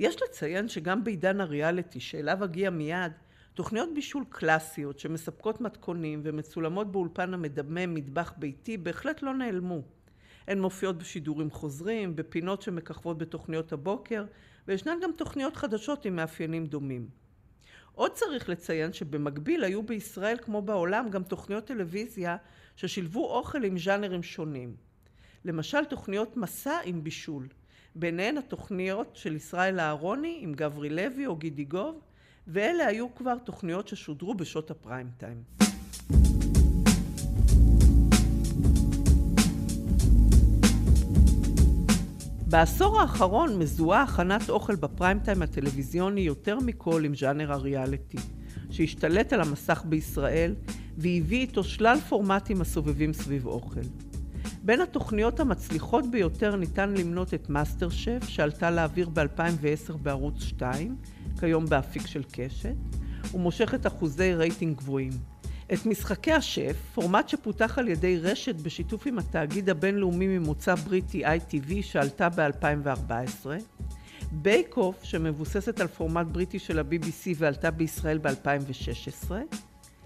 יש 0.00 0.22
לציין 0.22 0.68
שגם 0.68 1.04
בעידן 1.04 1.40
הריאליטי, 1.40 2.00
שאליו 2.00 2.44
אגיע 2.44 2.70
מיד, 2.70 3.12
תוכניות 3.54 3.88
בישול 3.94 4.24
קלאסיות 4.28 4.98
שמספקות 4.98 5.60
מתכונים 5.60 6.20
ומצולמות 6.24 6.92
באולפן 6.92 7.34
המדמם 7.34 7.94
מטבח 7.94 8.32
ביתי 8.36 8.76
בהחלט 8.76 9.22
לא 9.22 9.34
נעלמו. 9.34 9.82
הן 10.48 10.60
מופיעות 10.60 10.98
בשידורים 10.98 11.50
חוזרים, 11.50 12.16
בפינות 12.16 12.62
שמככבות 12.62 13.18
בתוכניות 13.18 13.72
הבוקר, 13.72 14.24
וישנן 14.68 14.98
גם 15.02 15.10
תוכניות 15.16 15.56
חדשות 15.56 16.04
עם 16.04 16.16
מאפיינים 16.16 16.66
דומים. 16.66 17.08
עוד 17.94 18.12
צריך 18.12 18.48
לציין 18.48 18.92
שבמקביל 18.92 19.64
היו 19.64 19.82
בישראל 19.82 20.36
כמו 20.42 20.62
בעולם 20.62 21.08
גם 21.10 21.22
תוכניות 21.22 21.64
טלוויזיה 21.64 22.36
ששילבו 22.76 23.36
אוכל 23.38 23.64
עם 23.64 23.78
ז'אנרים 23.78 24.22
שונים. 24.22 24.76
למשל 25.44 25.84
תוכניות 25.84 26.36
מסע 26.36 26.78
עם 26.84 27.04
בישול, 27.04 27.48
ביניהן 27.94 28.38
התוכניות 28.38 29.16
של 29.16 29.36
ישראל 29.36 29.80
אהרוני 29.80 30.38
עם 30.40 30.54
גברי 30.54 30.90
לוי 30.90 31.26
או 31.26 31.36
גידי 31.36 31.64
גוב, 31.64 32.00
ואלה 32.46 32.86
היו 32.86 33.14
כבר 33.14 33.38
תוכניות 33.38 33.88
ששודרו 33.88 34.34
בשעות 34.34 34.70
הפריים 34.70 35.10
טיים. 35.18 35.42
בעשור 42.50 43.00
האחרון 43.00 43.58
מזוהה 43.58 44.02
הכנת 44.02 44.50
אוכל 44.50 44.76
בפריים 44.76 45.18
טיים 45.18 45.42
הטלוויזיוני 45.42 46.20
יותר 46.20 46.58
מכל 46.58 47.04
עם 47.04 47.14
ז'אנר 47.14 47.52
הריאליטי, 47.52 48.18
שהשתלט 48.70 49.32
על 49.32 49.40
המסך 49.40 49.82
בישראל 49.88 50.54
והביא 50.96 51.40
איתו 51.40 51.64
שלל 51.64 51.98
פורמטים 52.08 52.60
הסובבים 52.60 53.12
סביב 53.12 53.46
אוכל. 53.46 53.80
בין 54.62 54.80
התוכניות 54.80 55.40
המצליחות 55.40 56.10
ביותר 56.10 56.56
ניתן 56.56 56.94
למנות 56.94 57.34
את 57.34 57.48
מאסטר 57.50 57.88
שף, 57.88 58.24
שעלתה 58.28 58.70
לאוויר 58.70 59.08
ב-2010 59.08 59.96
בערוץ 60.02 60.42
2, 60.42 60.96
כיום 61.40 61.66
באפיק 61.66 62.06
של 62.06 62.22
קשת, 62.32 62.76
ומושכת 63.34 63.86
אחוזי 63.86 64.34
רייטינג 64.34 64.76
גבוהים. 64.76 65.37
את 65.72 65.86
משחקי 65.86 66.32
השף, 66.32 66.76
פורמט 66.94 67.28
שפותח 67.28 67.78
על 67.78 67.88
ידי 67.88 68.16
רשת 68.16 68.54
בשיתוף 68.54 69.06
עם 69.06 69.18
התאגיד 69.18 69.70
הבינלאומי 69.70 70.38
ממוצא 70.38 70.74
בריטי 70.74 71.26
ITV 71.26 71.72
שעלתה 71.82 72.28
ב-2014, 72.28 73.46
בייק 74.32 74.76
אוף 74.76 75.04
שמבוססת 75.04 75.80
על 75.80 75.86
פורמט 75.86 76.26
בריטי 76.26 76.58
של 76.58 76.78
ה-BBC 76.78 77.34
ועלתה 77.36 77.70
בישראל 77.70 78.18
ב-2016, 78.18 79.30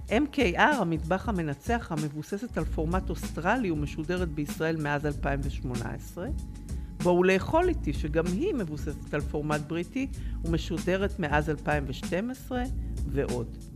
MKR 0.09 0.59
המטבח 0.59 1.29
המנצח 1.29 1.93
המבוססת 1.93 2.59
על 2.59 2.65
פורמט 2.65 3.11
אוסטרלי 3.11 3.71
ומשודרת 3.71 4.29
בישראל 4.29 4.77
מאז 4.77 5.07
2018, 5.07 6.27
בואו 7.03 7.25
לאכול 7.25 7.69
איתי 7.69 7.93
שגם 7.93 8.27
היא 8.27 8.55
מבוססת 8.55 9.15
על 9.15 9.21
פורמט 9.21 9.61
בריטי 9.61 10.07
ומשודרת 10.45 11.19
מאז 11.19 11.51
2012 11.51 12.63
ועוד. 13.09 13.72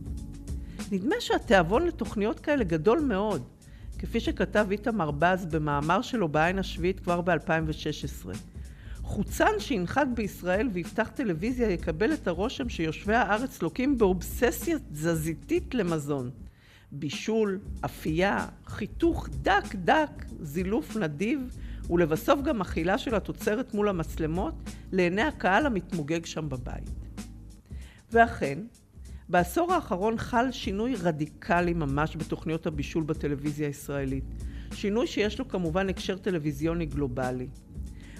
נדמה 0.91 1.15
שהתיאבון 1.19 1.87
לתוכניות 1.87 2.39
כאלה 2.39 2.63
גדול 2.63 2.99
מאוד, 2.99 3.43
כפי 3.99 4.19
שכתב 4.19 4.67
איתמר 4.71 5.11
בז 5.11 5.45
במאמר 5.45 6.01
שלו 6.01 6.27
בעין 6.27 6.59
השביעית 6.59 6.99
כבר 6.99 7.21
ב-2016. 7.21 8.27
חוצן 9.01 9.51
שינחת 9.59 10.07
בישראל 10.15 10.69
ויפתח 10.73 11.09
טלוויזיה 11.13 11.71
יקבל 11.71 12.13
את 12.13 12.27
הרושם 12.27 12.69
שיושבי 12.69 13.15
הארץ 13.15 13.61
לוקים 13.61 13.97
באובססיה 13.97 14.77
תזזיתית 14.93 15.73
למזון. 15.73 16.31
בישול, 16.91 17.59
אפייה, 17.85 18.47
חיתוך 18.65 19.29
דק 19.41 19.75
דק, 19.75 20.25
זילוף 20.41 20.95
נדיב, 20.97 21.57
ולבסוף 21.89 22.41
גם 22.41 22.61
אכילה 22.61 22.97
של 22.97 23.15
התוצרת 23.15 23.73
מול 23.73 23.89
המצלמות 23.89 24.53
לעיני 24.91 25.21
הקהל 25.21 25.65
המתמוגג 25.65 26.25
שם 26.25 26.49
בבית. 26.49 26.89
ואכן, 28.11 28.59
בעשור 29.29 29.73
האחרון 29.73 30.17
חל 30.17 30.51
שינוי 30.51 30.95
רדיקלי 30.95 31.73
ממש 31.73 32.17
בתוכניות 32.17 32.67
הבישול 32.67 33.03
בטלוויזיה 33.03 33.67
הישראלית. 33.67 34.23
שינוי 34.73 35.07
שיש 35.07 35.39
לו 35.39 35.47
כמובן 35.47 35.89
הקשר 35.89 36.17
טלוויזיוני 36.17 36.85
גלובלי. 36.85 37.47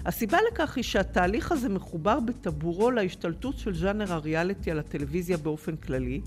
הסיבה 0.06 0.38
לכך 0.52 0.76
היא 0.76 0.84
שהתהליך 0.84 1.52
הזה 1.52 1.68
מחובר 1.68 2.20
בטבורו 2.20 2.90
להשתלטות 2.90 3.58
של 3.58 3.74
ז'אנר 3.74 4.12
הריאליטי 4.12 4.70
על 4.70 4.78
הטלוויזיה 4.78 5.36
באופן 5.36 5.76
כללי, 5.76 6.20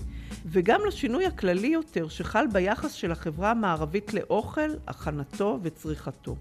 וגם 0.46 0.80
לשינוי 0.88 1.26
הכללי 1.26 1.68
יותר 1.68 2.08
שחל 2.08 2.46
ביחס 2.52 2.92
של 2.92 3.12
החברה 3.12 3.50
המערבית 3.50 4.14
לאוכל, 4.14 4.70
הכנתו 4.86 5.58
וצריכתו. 5.62 6.36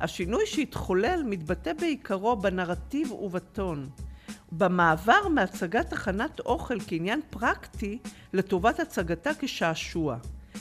השינוי 0.00 0.46
שהתחולל 0.46 1.22
מתבטא 1.26 1.72
בעיקרו 1.72 2.36
בנרטיב 2.36 3.12
ובטון, 3.12 3.88
במעבר 4.52 5.28
מהצגת 5.34 5.92
הכנת 5.92 6.40
אוכל 6.40 6.80
כעניין 6.86 7.20
פרקטי 7.30 7.98
לטובת 8.32 8.80
הצגתה 8.80 9.30
כשעשוע, 9.38 10.16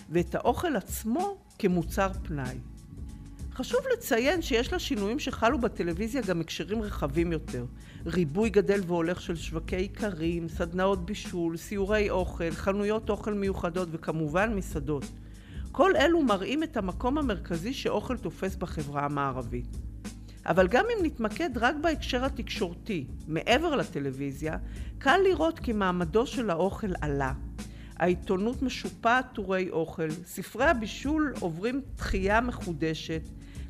ואת 0.10 0.36
האוכל 0.36 0.76
עצמו 0.76 1.38
כמוצר 1.60 2.10
פנאי. 2.24 2.58
חשוב 3.54 3.80
לציין 3.94 4.42
שיש 4.42 4.74
לשינויים 4.74 5.20
שחלו 5.20 5.60
בטלוויזיה 5.60 6.22
גם 6.22 6.42
הקשרים 6.42 6.82
רחבים 6.82 7.32
יותר. 7.32 7.66
ריבוי 8.06 8.50
גדל 8.50 8.82
והולך 8.88 9.22
של 9.22 9.36
שווקי 9.36 9.76
איכרים, 9.76 10.50
סדנאות 10.50 11.06
בישול, 11.06 11.58
סיורי 11.58 12.10
אוכל, 12.10 12.52
חנויות 12.52 13.10
אוכל 13.10 13.34
מיוחדות 13.34 13.88
וכמובן 13.92 14.54
מסעדות. 14.54 15.06
כל 15.72 15.92
אלו 15.96 16.22
מראים 16.22 16.64
את 16.64 16.78
המקום 16.78 17.18
המרכזי 17.18 17.74
שאוכל 17.74 18.18
תופס 18.18 18.56
בחברה 18.56 19.06
המערבית. 19.06 19.78
אבל 20.46 20.68
גם 20.68 20.86
אם 20.86 21.06
נתמקד 21.06 21.58
רק 21.58 21.76
בהקשר 21.82 22.26
התקשורתי, 22.26 23.06
מעבר 23.28 23.76
לטלוויזיה, 23.76 24.58
קל 24.98 25.18
לראות 25.30 25.60
כי 25.60 25.74
מעמדו 25.74 26.28
של 26.28 26.50
האוכל 26.50 26.92
עלה. 27.02 27.34
העיתונות 27.98 28.62
משופעת 28.62 29.26
טורי 29.34 29.70
אוכל, 29.70 30.12
ספרי 30.26 30.66
הבישול 30.66 31.34
עוברים 31.40 31.82
תחייה 31.96 32.42
מחודשת, 32.42 33.22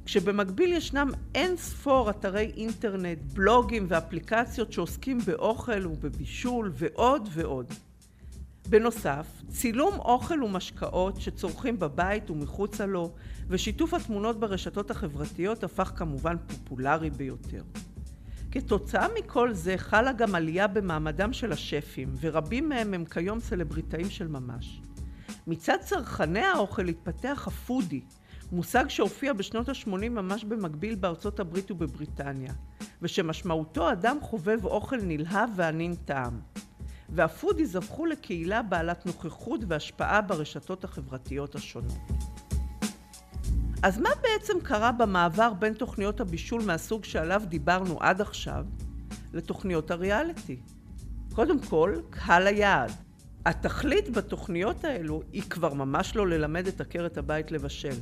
כשבמקביל 0.05 0.73
ישנם 0.73 1.09
אין 1.35 1.57
ספור 1.57 2.09
אתרי 2.09 2.51
אינטרנט, 2.57 3.17
בלוגים 3.33 3.85
ואפליקציות 3.89 4.73
שעוסקים 4.73 5.17
באוכל 5.25 5.87
ובבישול 5.87 6.71
ועוד 6.73 7.29
ועוד. 7.31 7.73
בנוסף, 8.69 9.27
צילום 9.47 9.99
אוכל 9.99 10.43
ומשקאות 10.43 11.21
שצורכים 11.21 11.79
בבית 11.79 12.29
ומחוצה 12.29 12.85
לו, 12.85 13.11
ושיתוף 13.47 13.93
התמונות 13.93 14.39
ברשתות 14.39 14.91
החברתיות 14.91 15.63
הפך 15.63 15.91
כמובן 15.95 16.35
פופולרי 16.47 17.09
ביותר. 17.09 17.63
כתוצאה 18.51 19.07
מכל 19.19 19.53
זה 19.53 19.77
חלה 19.77 20.13
גם 20.13 20.35
עלייה 20.35 20.67
במעמדם 20.67 21.33
של 21.33 21.51
השפים, 21.51 22.15
ורבים 22.21 22.69
מהם 22.69 22.93
הם 22.93 23.05
כיום 23.05 23.39
סלבריטאים 23.39 24.09
של 24.09 24.27
ממש. 24.27 24.81
מצד 25.47 25.77
צרכני 25.81 26.39
האוכל 26.39 26.87
התפתח 26.87 27.47
הפודי, 27.47 28.01
מושג 28.51 28.85
שהופיע 28.87 29.33
בשנות 29.33 29.69
ה-80 29.69 30.09
ממש 30.09 30.43
במקביל 30.43 30.95
בארצות 30.95 31.39
הברית 31.39 31.71
ובבריטניה, 31.71 32.53
ושמשמעותו 33.01 33.91
אדם 33.91 34.17
חובב 34.21 34.65
אוכל 34.65 34.97
נלהב 35.03 35.49
וענין 35.55 35.95
טעם. 35.95 36.39
והפודיז 37.11 37.75
הפכו 37.75 38.05
לקהילה 38.05 38.61
בעלת 38.61 39.05
נוכחות 39.05 39.61
והשפעה 39.67 40.21
ברשתות 40.21 40.83
החברתיות 40.83 41.55
השונות. 41.55 41.97
אז 43.83 43.99
מה 43.99 44.09
בעצם 44.21 44.53
קרה 44.63 44.91
במעבר 44.91 45.53
בין 45.53 45.73
תוכניות 45.73 46.21
הבישול 46.21 46.61
מהסוג 46.65 47.03
שעליו 47.03 47.41
דיברנו 47.45 47.97
עד 47.99 48.21
עכשיו 48.21 48.65
לתוכניות 49.33 49.91
הריאליטי? 49.91 50.59
קודם 51.33 51.59
כל, 51.59 51.95
קהל 52.09 52.47
היעד. 52.47 52.91
התכלית 53.45 54.09
בתוכניות 54.09 54.85
האלו 54.85 55.21
היא 55.33 55.43
כבר 55.49 55.73
ממש 55.73 56.15
לא 56.15 56.27
ללמד 56.27 56.67
את 56.67 56.81
עקרת 56.81 57.17
הבית 57.17 57.51
לבשל. 57.51 57.95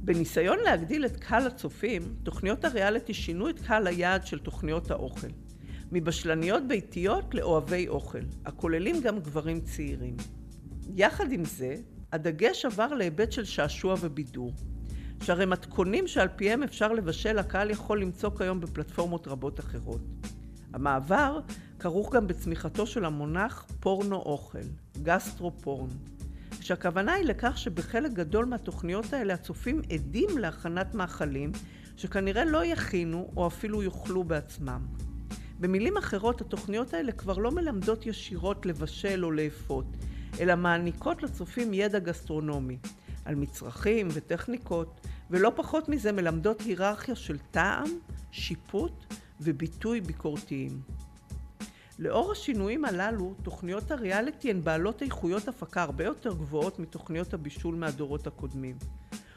בניסיון 0.00 0.58
להגדיל 0.58 1.06
את 1.06 1.16
קהל 1.16 1.46
הצופים, 1.46 2.02
תוכניות 2.22 2.64
הריאליטי 2.64 3.14
שינו 3.14 3.48
את 3.48 3.60
קהל 3.60 3.86
היעד 3.86 4.26
של 4.26 4.38
תוכניות 4.38 4.90
האוכל. 4.90 5.26
מבשלניות 5.92 6.62
ביתיות 6.68 7.34
לאוהבי 7.34 7.88
אוכל, 7.88 8.22
הכוללים 8.44 9.00
גם 9.00 9.18
גברים 9.18 9.60
צעירים. 9.60 10.16
יחד 10.96 11.32
עם 11.32 11.44
זה, 11.44 11.74
הדגש 12.12 12.64
עבר 12.64 12.94
להיבט 12.94 13.32
של 13.32 13.44
שעשוע 13.44 13.94
ובידור. 14.00 14.52
שהרי 15.22 15.46
מתכונים 15.46 16.06
שעל 16.06 16.28
פיהם 16.36 16.62
אפשר 16.62 16.92
לבשל, 16.92 17.38
הקהל 17.38 17.70
יכול 17.70 18.02
למצוא 18.02 18.30
כיום 18.38 18.60
בפלטפורמות 18.60 19.28
רבות 19.28 19.60
אחרות. 19.60 20.00
המעבר 20.72 21.40
כרוך 21.78 22.14
גם 22.14 22.26
בצמיחתו 22.26 22.86
של 22.86 23.04
המונח 23.04 23.66
פורנו 23.80 24.16
אוכל, 24.16 24.58
גסטרו-פורן, 25.02 25.88
שהכוונה 26.60 27.12
היא 27.12 27.24
לכך 27.24 27.58
שבחלק 27.58 28.12
גדול 28.12 28.44
מהתוכניות 28.44 29.12
האלה 29.12 29.34
הצופים 29.34 29.82
עדים 29.92 30.38
להכנת 30.38 30.94
מאכלים 30.94 31.52
שכנראה 31.96 32.44
לא 32.44 32.64
יכינו 32.64 33.30
או 33.36 33.46
אפילו 33.46 33.82
יאכלו 33.82 34.24
בעצמם. 34.24 35.07
במילים 35.60 35.96
אחרות, 35.96 36.40
התוכניות 36.40 36.94
האלה 36.94 37.12
כבר 37.12 37.38
לא 37.38 37.50
מלמדות 37.50 38.06
ישירות 38.06 38.66
לבשל 38.66 39.24
או 39.24 39.30
לאפות, 39.30 39.86
אלא 40.40 40.54
מעניקות 40.54 41.22
לצופים 41.22 41.74
ידע 41.74 41.98
גסטרונומי 41.98 42.78
על 43.24 43.34
מצרכים 43.34 44.08
וטכניקות, 44.12 45.00
ולא 45.30 45.52
פחות 45.56 45.88
מזה 45.88 46.12
מלמדות 46.12 46.60
היררכיה 46.60 47.14
של 47.14 47.38
טעם, 47.50 47.88
שיפוט 48.30 49.14
וביטוי 49.40 50.00
ביקורתיים. 50.00 50.80
לאור 51.98 52.32
השינויים 52.32 52.84
הללו, 52.84 53.34
תוכניות 53.42 53.90
הריאליטי 53.90 54.50
הן 54.50 54.64
בעלות 54.64 55.02
איכויות 55.02 55.48
הפקה 55.48 55.82
הרבה 55.82 56.04
יותר 56.04 56.34
גבוהות 56.34 56.78
מתוכניות 56.78 57.34
הבישול 57.34 57.74
מהדורות 57.74 58.26
הקודמים. 58.26 58.76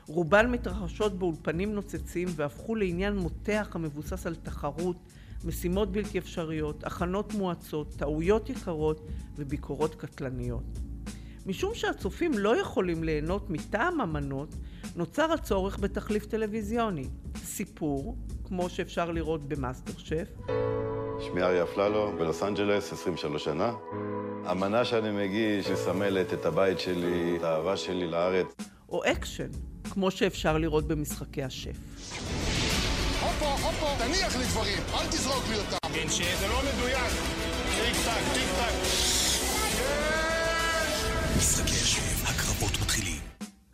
רובן 0.07 0.51
מתרחשות 0.51 1.19
באולפנים 1.19 1.73
נוצצים 1.73 2.27
והפכו 2.35 2.75
לעניין 2.75 3.15
מותח 3.15 3.71
המבוסס 3.73 4.27
על 4.27 4.35
תחרות, 4.35 4.97
משימות 5.45 5.91
בלתי 5.91 6.17
אפשריות, 6.17 6.83
הכנות 6.83 7.33
מואצות, 7.33 7.93
טעויות 7.97 8.49
יקרות 8.49 9.07
וביקורות 9.35 9.95
קטלניות. 9.95 10.63
משום 11.45 11.75
שהצופים 11.75 12.31
לא 12.37 12.57
יכולים 12.61 13.03
ליהנות 13.03 13.49
מטעם 13.49 14.01
המנות, 14.01 14.55
נוצר 14.95 15.33
הצורך 15.33 15.79
בתחליף 15.79 16.25
טלוויזיוני. 16.25 17.07
סיפור, 17.37 18.17
כמו 18.43 18.69
שאפשר 18.69 19.11
לראות 19.11 19.47
במאסטר 19.47 19.93
שף. 19.97 20.27
שמי 21.19 21.41
אריה 21.41 21.63
אפללו, 21.63 22.11
בלוס 22.17 22.43
אנג'לס, 22.43 22.93
23 22.93 23.43
שנה. 23.43 23.73
המנה 24.45 24.85
שאני 24.85 25.11
מגיש 25.11 25.67
מסמלת 25.67 26.33
את 26.33 26.45
הבית 26.45 26.79
שלי, 26.79 27.37
את 27.37 27.43
האהבה 27.43 27.77
שלי 27.77 28.07
לארץ. 28.07 28.47
או 28.89 29.01
אקשן, 29.05 29.49
כמו 29.91 30.11
שאפשר 30.11 30.57
לראות 30.57 30.87
במשחקי 30.87 31.43
השף. 31.43 31.77
הופו, 33.41 33.67
הופו, 33.67 34.03
תניח 34.03 34.35
לי 34.35 34.43
דברים, 34.45 34.77
אל 34.93 35.07
תזרוק 35.07 35.43
לי 35.49 35.57
אותם. 35.57 35.77
כן, 35.93 36.09
שזה 36.09 36.47
לא 36.47 36.59
מדויק. 36.59 37.11
טיק 37.75 37.95
טק, 38.05 38.33
טיק 38.33 38.49
טק. 38.57 38.73
משחקי 41.37 41.71
השף, 41.71 42.29
הקרבות 42.29 42.71
מתחילים. 42.81 43.21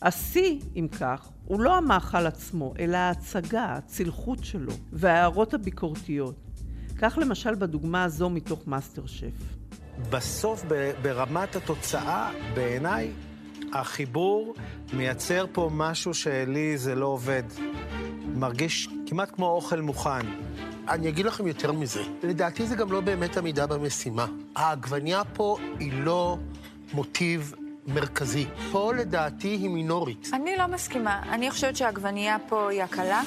השיא, 0.02 0.60
אם 0.76 0.88
כך, 1.00 1.30
הוא 1.46 1.60
לא 1.60 1.78
המאכל 1.78 2.28
עצמו, 2.28 2.74
אלא 2.80 2.98
ההצגה, 2.98 3.66
הצילחות 3.66 4.44
שלו, 4.44 4.74
וההערות 4.94 5.54
הביקורתיות. 5.54 6.36
כך 6.98 7.18
למשל 7.22 7.56
בדוגמה 7.56 8.04
הזו 8.04 8.30
מתוך 8.30 8.68
מאסטר 8.68 9.06
שף. 9.06 9.54
בסוף, 10.10 10.66
ברמת 11.02 11.56
התוצאה, 11.56 12.32
בעיניי, 12.54 13.12
החיבור 13.74 14.56
מייצר 14.94 15.46
פה 15.52 15.70
משהו 15.74 16.14
שלי 16.14 16.78
זה 16.78 16.96
לא 16.96 17.06
עובד. 17.06 17.44
מרגיש 18.36 18.90
כמעט 19.10 19.32
כמו 19.36 19.50
אוכל 19.50 19.82
מוכן. 19.82 20.26
אני 20.90 21.10
אגיד 21.10 21.26
לכם 21.26 21.48
יותר 21.48 21.72
מזה, 21.72 22.02
לדעתי 22.24 22.68
זה 22.68 22.76
גם 22.76 22.92
לא 22.92 23.02
באמת 23.02 23.38
עמידה 23.38 23.68
במשימה. 23.68 24.26
העגבניה 24.56 25.24
פה 25.34 25.58
היא 25.80 25.94
לא 25.94 26.38
מוטיב 26.94 27.54
מרכזי. 27.88 28.46
פה 28.72 28.94
לדעתי 28.94 29.48
היא 29.48 29.70
מינורית. 29.70 30.30
אני 30.34 30.56
לא 30.58 30.68
מסכימה. 30.68 31.22
אני 31.34 31.52
חושבת 31.52 31.76
שהעגבנייה 31.76 32.38
פה 32.50 32.70
היא 32.70 32.84
הקלה. 32.84 33.22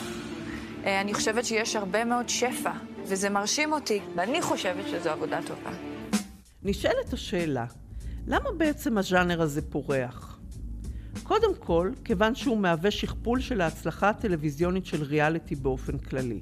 אה, 0.85 1.01
אני 1.01 1.14
חושבת 1.14 1.45
שיש 1.45 1.77
הרבה 1.77 2.05
מאוד 2.05 2.29
שפע, 2.29 2.73
וזה 3.05 3.31
מרשים 3.31 3.73
אותי, 3.73 4.01
ואני 4.16 4.43
חושבת 4.43 4.85
שזו 4.88 5.11
עבודה 5.11 5.40
טובה. 5.47 5.71
נשאלת 6.62 7.12
השאלה, 7.12 7.64
למה 8.27 8.51
בעצם 8.57 8.99
הז'אנר 8.99 9.43
הזה 9.43 9.62
פורח? 9.71 10.39
קודם 11.23 11.55
כל, 11.59 11.90
כיוון 12.05 12.35
שהוא 12.35 12.59
מהווה 12.59 12.90
שכפול 12.90 13.40
של 13.40 13.61
ההצלחה 13.61 14.09
הטלוויזיונית 14.09 14.87
של 14.87 15.03
ריאליטי 15.03 15.55
באופן 15.55 15.99
כללי. 15.99 16.40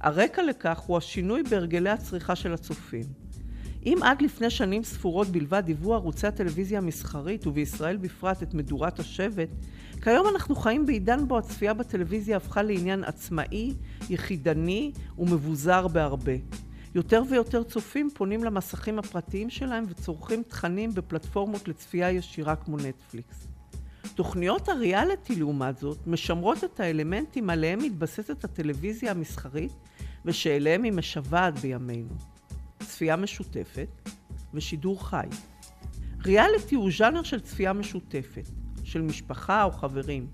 הרקע 0.00 0.42
לכך 0.42 0.78
הוא 0.78 0.96
השינוי 0.96 1.42
בהרגלי 1.42 1.90
הצריכה 1.90 2.36
של 2.36 2.52
הצופים. 2.52 3.04
אם 3.86 3.98
עד 4.02 4.22
לפני 4.22 4.50
שנים 4.50 4.84
ספורות 4.84 5.28
בלבד 5.28 5.62
היוו 5.66 5.94
ערוצי 5.94 6.26
הטלוויזיה 6.26 6.78
המסחרית, 6.78 7.46
ובישראל 7.46 7.96
בפרט 7.96 8.42
את 8.42 8.54
מדורת 8.54 8.98
השבט, 8.98 9.48
כיום 10.02 10.26
אנחנו 10.28 10.56
חיים 10.56 10.86
בעידן 10.86 11.28
בו 11.28 11.38
הצפייה 11.38 11.74
בטלוויזיה 11.74 12.36
הפכה 12.36 12.62
לעניין 12.62 13.04
עצמאי, 13.04 13.74
יחידני 14.10 14.92
ומבוזר 15.18 15.88
בהרבה. 15.88 16.32
יותר 16.94 17.22
ויותר 17.30 17.62
צופים 17.62 18.10
פונים 18.14 18.44
למסכים 18.44 18.98
הפרטיים 18.98 19.50
שלהם 19.50 19.84
וצורכים 19.88 20.42
תכנים 20.42 20.94
בפלטפורמות 20.94 21.68
לצפייה 21.68 22.10
ישירה 22.10 22.56
כמו 22.56 22.76
נטפליקס. 22.76 23.55
תוכניות 24.16 24.68
הריאליטי 24.68 25.36
לעומת 25.36 25.78
זאת 25.78 26.06
משמרות 26.06 26.64
את 26.64 26.80
האלמנטים 26.80 27.50
עליהם 27.50 27.78
מתבססת 27.82 28.44
הטלוויזיה 28.44 29.10
המסחרית 29.10 29.72
ושאליהם 30.24 30.82
היא 30.82 30.92
משוועת 30.92 31.58
בימינו. 31.58 32.14
צפייה 32.78 33.16
משותפת 33.16 33.88
ושידור 34.54 35.08
חי. 35.08 35.26
ריאליטי 36.24 36.74
הוא 36.74 36.90
ז'אנר 36.98 37.22
של 37.22 37.40
צפייה 37.40 37.72
משותפת, 37.72 38.48
של 38.84 39.02
משפחה 39.02 39.64
או 39.64 39.70
חברים, 39.70 40.26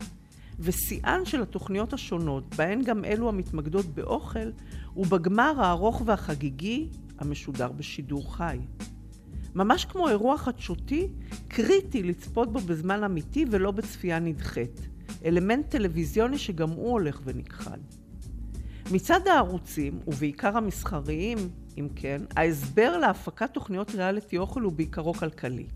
ושיאן 0.58 1.20
של 1.24 1.42
התוכניות 1.42 1.92
השונות, 1.92 2.54
בהן 2.54 2.82
גם 2.82 3.04
אלו 3.04 3.28
המתמקדות 3.28 3.86
באוכל, 3.86 4.50
הוא 4.94 5.06
בגמר 5.06 5.52
הארוך 5.58 6.02
והחגיגי 6.06 6.88
המשודר 7.18 7.72
בשידור 7.72 8.36
חי. 8.36 8.58
ממש 9.54 9.84
כמו 9.84 10.08
אירוע 10.08 10.38
חדשותי, 10.38 11.08
קריטי 11.48 12.02
לצפות 12.02 12.52
בו 12.52 12.58
בזמן 12.58 13.04
אמיתי 13.04 13.44
ולא 13.50 13.70
בצפייה 13.70 14.18
נדחית. 14.18 14.80
אלמנט 15.24 15.70
טלוויזיוני 15.70 16.38
שגם 16.38 16.70
הוא 16.70 16.90
הולך 16.90 17.20
ונכחד. 17.24 17.78
מצד 18.92 19.20
הערוצים, 19.26 20.00
ובעיקר 20.06 20.56
המסחריים, 20.56 21.38
אם 21.78 21.88
כן, 21.96 22.22
ההסבר 22.36 22.98
להפקת 22.98 23.50
תוכניות 23.54 23.94
ריאליטי 23.94 24.38
אוכל 24.38 24.60
הוא 24.60 24.72
בעיקרו 24.72 25.14
כלכלי. 25.14 25.66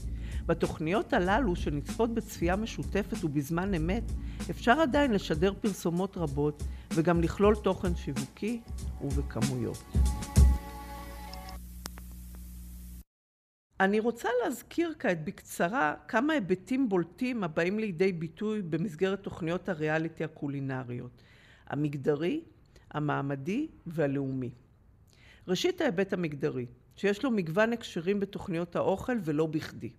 בתוכניות 0.46 1.12
הללו, 1.12 1.56
שנצפות 1.56 2.14
בצפייה 2.14 2.56
משותפת 2.56 3.24
ובזמן 3.24 3.74
אמת, 3.74 4.12
אפשר 4.50 4.80
עדיין 4.80 5.12
לשדר 5.12 5.52
פרסומות 5.60 6.16
רבות 6.16 6.62
וגם 6.94 7.20
לכלול 7.20 7.54
תוכן 7.54 7.96
שיווקי 7.96 8.60
ובכמויות. 9.00 9.84
אני 13.80 14.00
רוצה 14.00 14.28
להזכיר 14.44 14.94
כעת 14.98 15.24
בקצרה 15.24 15.94
כמה 16.08 16.32
היבטים 16.32 16.88
בולטים 16.88 17.44
הבאים 17.44 17.78
לידי 17.78 18.12
ביטוי 18.12 18.62
במסגרת 18.62 19.22
תוכניות 19.22 19.68
הריאליטי 19.68 20.24
הקולינריות, 20.24 21.22
המגדרי, 21.66 22.40
המעמדי 22.90 23.68
והלאומי. 23.86 24.50
ראשית 25.48 25.80
ההיבט 25.80 26.12
המגדרי, 26.12 26.66
שיש 26.96 27.22
לו 27.22 27.30
מגוון 27.30 27.72
הקשרים 27.72 28.20
בתוכניות 28.20 28.76
האוכל 28.76 29.16
ולא 29.24 29.46
בכדי. 29.46 29.90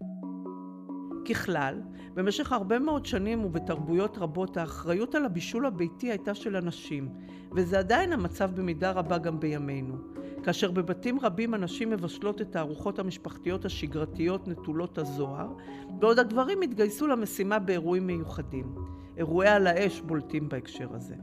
ככלל, 1.30 1.82
במשך 2.14 2.52
הרבה 2.52 2.80
מאוד 2.80 3.06
שנים 3.06 3.46
ובתרבויות 3.46 4.18
רבות 4.18 4.58
האחריות 4.58 5.16
על 5.16 5.26
הבישול 5.26 5.66
הביתי 5.66 6.12
הייתה 6.12 6.36
של 6.36 6.56
הנשים, 6.56 7.10
וזה 7.56 7.80
עדיין 7.80 8.14
המצב 8.14 8.52
במידה 8.56 8.92
רבה 8.92 9.18
גם 9.18 9.40
בימינו. 9.40 9.96
כאשר 10.44 10.72
בבתים 10.72 11.20
רבים 11.20 11.54
הנשים 11.54 11.90
מבשלות 11.90 12.42
את 12.42 12.56
הארוחות 12.56 13.00
המשפחתיות 13.00 13.66
השגרתיות 13.66 14.48
נטולות 14.48 14.98
הזוהר, 14.98 15.48
בעוד 15.90 16.20
הגברים 16.20 16.62
התגייסו 16.62 17.08
למשימה 17.08 17.60
באירועים 17.60 18.08
מיוחדים. 18.08 18.76
אירועי 19.18 19.50
על 19.50 19.68
האש 19.68 20.02
בולטים 20.02 20.50
בהקשר 20.50 20.94
הזה. 20.94 21.16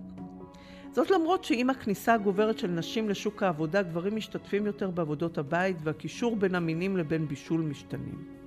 זאת 0.92 1.10
למרות 1.10 1.44
שעם 1.44 1.70
הכניסה 1.70 2.14
הגוברת 2.14 2.58
של 2.58 2.68
נשים 2.68 3.08
לשוק 3.08 3.42
העבודה, 3.42 3.82
גברים 3.82 4.16
משתתפים 4.16 4.66
יותר 4.66 4.90
בעבודות 4.90 5.38
הבית 5.38 5.76
והקישור 5.82 6.36
בין 6.36 6.54
המינים 6.54 6.96
לבין 6.96 7.28
בישול 7.28 7.60
משתנים. 7.60 8.43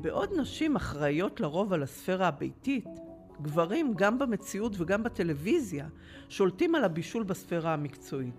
בעוד 0.00 0.30
נשים 0.36 0.76
אחראיות 0.76 1.40
לרוב 1.40 1.72
על 1.72 1.82
הספירה 1.82 2.28
הביתית, 2.28 2.84
גברים, 3.42 3.94
גם 3.94 4.18
במציאות 4.18 4.72
וגם 4.78 5.02
בטלוויזיה, 5.02 5.86
שולטים 6.28 6.74
על 6.74 6.84
הבישול 6.84 7.22
בספירה 7.22 7.74
המקצועית. 7.74 8.34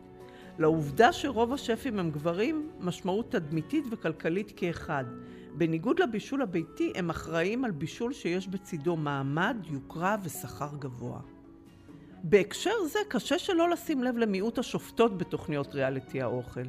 לעובדה 0.59 1.13
שרוב 1.13 1.53
השפים 1.53 1.99
הם 1.99 2.11
גברים, 2.11 2.69
משמעות 2.79 3.31
תדמיתית 3.31 3.83
וכלכלית 3.91 4.53
כאחד. 4.55 5.05
בניגוד 5.57 5.99
לבישול 5.99 6.41
הביתי, 6.41 6.93
הם 6.95 7.09
אחראים 7.09 7.65
על 7.65 7.71
בישול 7.71 8.13
שיש 8.13 8.47
בצידו 8.47 8.95
מעמד, 8.95 9.57
יוקרה 9.69 10.15
ושכר 10.23 10.69
גבוה. 10.79 11.19
בהקשר 12.23 12.83
זה 12.91 12.99
קשה 13.07 13.39
שלא 13.39 13.69
לשים 13.69 14.03
לב 14.03 14.17
למיעוט 14.17 14.59
השופטות 14.59 15.17
בתוכניות 15.17 15.75
ריאליטי 15.75 16.21
האוכל. 16.21 16.63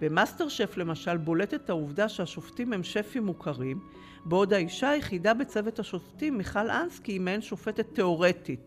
במאסטר 0.00 0.48
שף 0.48 0.76
למשל 0.76 1.16
בולטת 1.16 1.70
העובדה 1.70 2.08
שהשופטים 2.08 2.72
הם 2.72 2.82
שפים 2.82 3.26
מוכרים, 3.26 3.80
בעוד 4.24 4.52
האישה 4.52 4.90
היחידה 4.90 5.34
בצוות 5.34 5.78
השופטים, 5.78 6.38
מיכל 6.38 6.70
אנסקי, 6.70 7.12
היא 7.12 7.20
מעין 7.20 7.42
שופטת 7.42 7.94
תאורטית, 7.94 8.60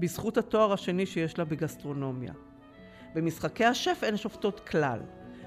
בזכות 0.00 0.38
התואר 0.38 0.72
השני 0.72 1.06
שיש 1.06 1.38
לה 1.38 1.44
בגסטרונומיה. 1.44 2.32
במשחקי 3.14 3.64
השף 3.64 3.98
אין 4.02 4.16
שופטות 4.16 4.60
כלל, 4.60 5.00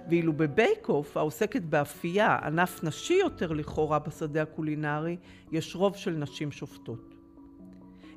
ואילו 0.10 0.34
בבייק 0.34 0.90
אוף, 0.90 1.18
העוסקת 1.18 1.62
באפייה, 1.62 2.40
ענף 2.44 2.84
נשי 2.84 3.14
יותר 3.14 3.52
לכאורה 3.52 4.00
בשדה 4.00 4.42
הקולינרי, 4.42 5.18
יש 5.52 5.76
רוב 5.76 5.96
של 5.96 6.12
נשים 6.12 6.52
שופטות. 6.52 7.11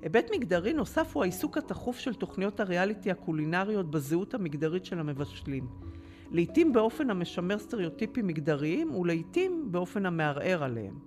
היבט 0.04 0.30
מגדרי 0.34 0.72
נוסף 0.72 1.16
הוא 1.16 1.22
העיסוק 1.22 1.58
התכוף 1.58 1.98
של 1.98 2.14
תוכניות 2.14 2.60
הריאליטי 2.60 3.10
הקולינריות 3.10 3.90
בזהות 3.90 4.34
המגדרית 4.34 4.84
של 4.84 4.98
המבשלים. 4.98 5.66
לעתים 6.30 6.72
באופן 6.72 7.10
המשמר 7.10 7.58
סטריאוטיפים 7.58 8.26
מגדריים 8.26 8.94
ולעתים 8.94 9.72
באופן 9.72 10.06
המערער 10.06 10.64
עליהם. 10.64 10.98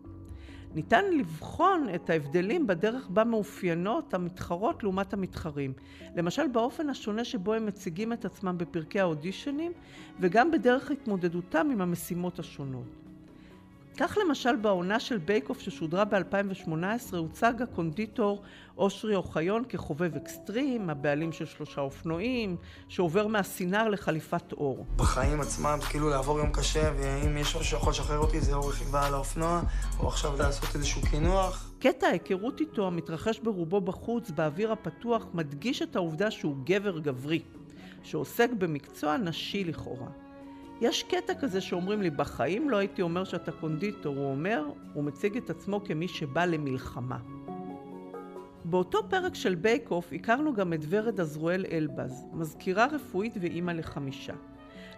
ניתן 0.75 1.05
לבחון 1.13 1.87
את 1.95 2.09
ההבדלים 2.09 2.67
בדרך 2.67 3.09
בה 3.09 3.23
מאופיינות 3.23 4.13
המתחרות 4.13 4.83
לעומת 4.83 5.13
המתחרים. 5.13 5.73
למשל 6.15 6.47
באופן 6.47 6.89
השונה 6.89 7.25
שבו 7.25 7.53
הם 7.53 7.65
מציגים 7.65 8.13
את 8.13 8.25
עצמם 8.25 8.57
בפרקי 8.57 8.99
האודישנים 8.99 9.71
וגם 10.19 10.51
בדרך 10.51 10.91
התמודדותם 10.91 11.67
עם 11.71 11.81
המשימות 11.81 12.39
השונות. 12.39 13.06
כך 13.99 14.17
למשל 14.25 14.55
בעונה 14.55 14.99
של 14.99 15.17
בייק 15.17 15.49
אוף 15.49 15.59
ששודרה 15.59 16.05
ב-2018 16.05 17.15
הוצג 17.17 17.61
הקונדיטור 17.61 18.41
אושרי 18.77 19.15
אוחיון 19.15 19.63
כחובב 19.69 20.15
אקסטרים, 20.15 20.89
הבעלים 20.89 21.31
של 21.31 21.45
שלושה 21.45 21.81
אופנועים, 21.81 22.57
שעובר 22.87 23.27
מהסינר 23.27 23.89
לחליפת 23.89 24.51
עור. 24.51 24.85
בחיים 24.95 25.41
עצמם, 25.41 25.79
כאילו 25.89 26.09
לעבור 26.09 26.39
יום 26.39 26.51
קשה, 26.51 26.91
ואם 26.97 27.37
יש 27.37 27.47
משהו 27.47 27.63
שיכול 27.63 27.89
לשחרר 27.89 28.19
אותי 28.19 28.41
זה 28.41 28.55
או 28.55 28.67
רכיבה 28.67 29.07
על 29.07 29.13
האופנוע, 29.13 29.61
או 29.99 30.07
עכשיו 30.07 30.37
לעשות 30.37 30.75
איזשהו 30.75 31.01
קינוח. 31.01 31.71
קטע 31.79 32.07
ההיכרות 32.07 32.59
איתו, 32.59 32.87
המתרחש 32.87 33.39
ברובו 33.39 33.81
בחוץ, 33.81 34.31
באוויר 34.31 34.71
הפתוח, 34.71 35.25
מדגיש 35.33 35.81
את 35.81 35.95
העובדה 35.95 36.31
שהוא 36.31 36.55
גבר 36.63 36.99
גברי, 36.99 37.41
שעוסק 38.03 38.49
במקצוע 38.57 39.17
נשי 39.17 39.63
לכאורה. 39.63 40.26
יש 40.81 41.03
קטע 41.03 41.33
כזה 41.33 41.61
שאומרים 41.61 42.01
לי, 42.01 42.09
בחיים 42.09 42.69
לא 42.69 42.77
הייתי 42.77 43.01
אומר 43.01 43.23
שאתה 43.23 43.51
קונדיטור, 43.51 44.15
הוא 44.15 44.31
אומר, 44.31 44.63
הוא 44.93 45.03
מציג 45.03 45.37
את 45.37 45.49
עצמו 45.49 45.83
כמי 45.83 46.07
שבא 46.07 46.45
למלחמה. 46.45 47.17
באותו 48.65 49.09
פרק 49.09 49.35
של 49.35 49.55
בייק 49.55 49.91
אוף 49.91 50.09
הכרנו 50.11 50.53
גם 50.53 50.73
את 50.73 50.79
ורד 50.89 51.21
עזרואל 51.21 51.65
אלבז, 51.71 52.25
מזכירה 52.33 52.85
רפואית 52.85 53.33
ואימא 53.41 53.71
לחמישה. 53.71 54.33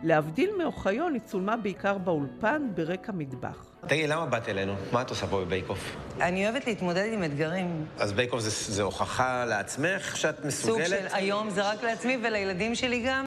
להבדיל 0.03 0.49
מאוחיון, 0.57 1.13
היא 1.13 1.21
צולמה 1.21 1.57
בעיקר 1.57 1.97
באולפן, 1.97 2.67
ברקע 2.75 3.11
מטבח. 3.11 3.65
תגידי, 3.87 4.07
למה 4.07 4.25
באת 4.25 4.49
אלינו? 4.49 4.73
מה 4.91 5.01
את 5.01 5.09
עושה 5.09 5.27
פה 5.27 5.41
בבייק 5.45 5.69
אוף? 5.69 5.95
אני 6.21 6.49
אוהבת 6.49 6.67
להתמודד 6.67 7.13
עם 7.13 7.23
אתגרים. 7.23 7.85
אז 7.97 8.13
בייק 8.13 8.33
אוף 8.33 8.41
זה, 8.41 8.73
זה 8.73 8.83
הוכחה 8.83 9.45
לעצמך 9.45 10.17
שאת 10.17 10.45
מסוגלת? 10.45 10.87
סוג 10.87 10.97
של 10.97 11.07
היום 11.11 11.49
זה 11.49 11.71
רק 11.71 11.83
לעצמי 11.83 12.17
ולילדים 12.23 12.75
שלי 12.75 13.03
גם, 13.07 13.25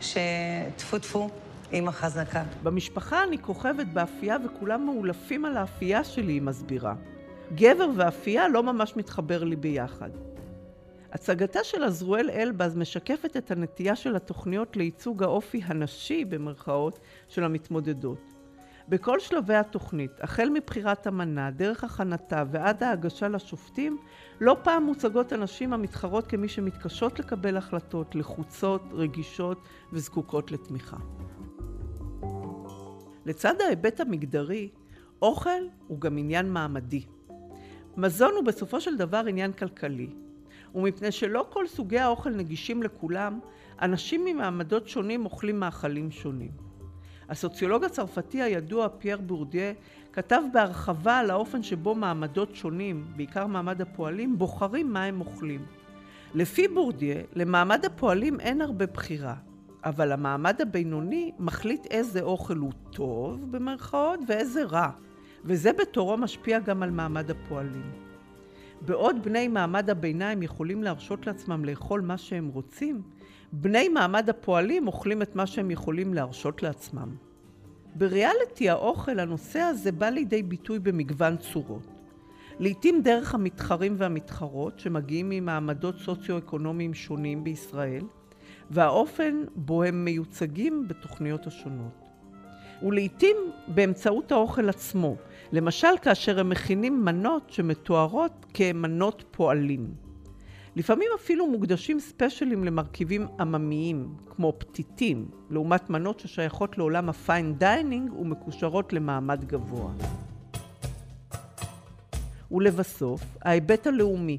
שטפו 0.00 0.98
טפו. 0.98 1.30
עם 1.72 1.88
החזקה. 1.88 2.42
במשפחה 2.62 3.24
אני 3.24 3.38
כוכבת 3.38 3.86
באפייה 3.86 4.36
וכולם 4.44 4.86
מאולפים 4.86 5.44
על 5.44 5.56
האפייה 5.56 6.04
שלי, 6.04 6.32
היא 6.32 6.42
מסבירה. 6.42 6.94
גבר 7.54 7.90
ואפייה 7.96 8.48
לא 8.48 8.62
ממש 8.62 8.96
מתחבר 8.96 9.44
לי 9.44 9.56
ביחד. 9.56 10.10
הצגתה 11.12 11.64
של 11.64 11.84
עזרואל 11.84 12.30
אלבז 12.30 12.76
משקפת 12.76 13.36
את 13.36 13.50
הנטייה 13.50 13.96
של 13.96 14.16
התוכניות 14.16 14.76
לייצוג 14.76 15.22
האופי 15.22 15.60
הנשי, 15.64 16.24
במרכאות, 16.24 17.00
של 17.28 17.44
המתמודדות. 17.44 18.34
בכל 18.88 19.20
שלבי 19.20 19.54
התוכנית, 19.54 20.10
החל 20.20 20.48
מבחירת 20.54 21.06
המנה, 21.06 21.50
דרך 21.50 21.84
הכנתה 21.84 22.44
ועד 22.50 22.82
ההגשה 22.82 23.28
לשופטים, 23.28 23.98
לא 24.40 24.56
פעם 24.62 24.84
מוצגות 24.84 25.32
הנשים 25.32 25.72
המתחרות 25.72 26.26
כמי 26.26 26.48
שמתקשות 26.48 27.18
לקבל 27.18 27.56
החלטות, 27.56 28.14
לחוצות, 28.14 28.82
רגישות 28.92 29.68
וזקוקות 29.92 30.52
לתמיכה. 30.52 30.96
לצד 33.26 33.60
ההיבט 33.60 34.00
המגדרי, 34.00 34.68
אוכל 35.22 35.62
הוא 35.86 36.00
גם 36.00 36.18
עניין 36.18 36.52
מעמדי. 36.52 37.02
מזון 37.96 38.34
הוא 38.34 38.44
בסופו 38.44 38.80
של 38.80 38.96
דבר 38.96 39.22
עניין 39.28 39.52
כלכלי, 39.52 40.10
ומפני 40.74 41.12
שלא 41.12 41.46
כל 41.50 41.66
סוגי 41.66 41.98
האוכל 41.98 42.30
נגישים 42.30 42.82
לכולם, 42.82 43.38
אנשים 43.82 44.24
ממעמדות 44.24 44.88
שונים 44.88 45.24
אוכלים 45.24 45.60
מאכלים 45.60 46.10
שונים. 46.10 46.50
הסוציולוג 47.28 47.84
הצרפתי 47.84 48.42
הידוע 48.42 48.88
פייר 48.98 49.18
בורדיה 49.18 49.72
כתב 50.12 50.42
בהרחבה 50.52 51.18
על 51.18 51.30
האופן 51.30 51.62
שבו 51.62 51.94
מעמדות 51.94 52.54
שונים, 52.54 53.06
בעיקר 53.16 53.46
מעמד 53.46 53.80
הפועלים, 53.80 54.38
בוחרים 54.38 54.92
מה 54.92 55.04
הם 55.04 55.20
אוכלים. 55.20 55.66
לפי 56.34 56.68
בורדיה, 56.68 57.16
למעמד 57.34 57.84
הפועלים 57.84 58.40
אין 58.40 58.60
הרבה 58.60 58.86
בחירה. 58.86 59.34
אבל 59.84 60.12
המעמד 60.12 60.60
הבינוני 60.60 61.32
מחליט 61.38 61.86
איזה 61.86 62.20
אוכל 62.20 62.56
הוא 62.56 62.72
טוב, 62.90 63.52
במרכאות, 63.52 64.20
ואיזה 64.28 64.64
רע. 64.64 64.90
וזה 65.44 65.72
בתורו 65.72 66.16
משפיע 66.16 66.58
גם 66.58 66.82
על 66.82 66.90
מעמד 66.90 67.30
הפועלים. 67.30 67.92
בעוד 68.80 69.16
בני 69.24 69.48
מעמד 69.48 69.90
הביניים 69.90 70.42
יכולים 70.42 70.82
להרשות 70.82 71.26
לעצמם 71.26 71.64
לאכול 71.64 72.00
מה 72.00 72.18
שהם 72.18 72.48
רוצים, 72.48 73.02
בני 73.52 73.88
מעמד 73.88 74.30
הפועלים 74.30 74.86
אוכלים 74.86 75.22
את 75.22 75.36
מה 75.36 75.46
שהם 75.46 75.70
יכולים 75.70 76.14
להרשות 76.14 76.62
לעצמם. 76.62 77.16
בריאליטי 77.94 78.70
האוכל 78.70 79.18
הנושא 79.20 79.58
הזה 79.58 79.92
בא 79.92 80.08
לידי 80.08 80.42
ביטוי 80.42 80.78
במגוון 80.78 81.36
צורות. 81.36 81.86
לעתים 82.58 83.02
דרך 83.02 83.34
המתחרים 83.34 83.94
והמתחרות 83.98 84.78
שמגיעים 84.78 85.28
ממעמדות 85.28 85.98
סוציו-אקונומיים 85.98 86.94
שונים 86.94 87.44
בישראל, 87.44 88.04
והאופן 88.70 89.44
בו 89.56 89.82
הם 89.82 90.04
מיוצגים 90.04 90.88
בתוכניות 90.88 91.46
השונות. 91.46 92.10
ולעיתים 92.82 93.36
באמצעות 93.68 94.32
האוכל 94.32 94.68
עצמו, 94.68 95.16
למשל 95.52 95.88
כאשר 96.02 96.40
הם 96.40 96.48
מכינים 96.48 97.04
מנות 97.04 97.50
שמתוארות 97.50 98.46
כמנות 98.54 99.24
פועלים. 99.30 99.94
לפעמים 100.76 101.08
אפילו 101.20 101.46
מוקדשים 101.46 102.00
ספיישלים 102.00 102.64
למרכיבים 102.64 103.26
עממיים, 103.40 104.14
כמו 104.30 104.52
פתיתים, 104.58 105.28
לעומת 105.50 105.90
מנות 105.90 106.20
ששייכות 106.20 106.78
לעולם 106.78 107.08
ה 107.08 107.17
fine 107.17 107.54
dining 107.58 108.12
ומקושרות 108.12 108.92
למעמד 108.92 109.44
גבוה. 109.44 109.92
ולבסוף, 112.50 113.22
ההיבט 113.42 113.86
הלאומי, 113.86 114.38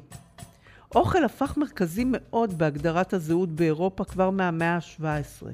אוכל 0.95 1.23
הפך 1.23 1.57
מרכזי 1.57 2.03
מאוד 2.07 2.57
בהגדרת 2.57 3.13
הזהות 3.13 3.49
באירופה 3.49 4.03
כבר 4.03 4.29
מהמאה 4.29 4.75
ה-17. 4.75 5.47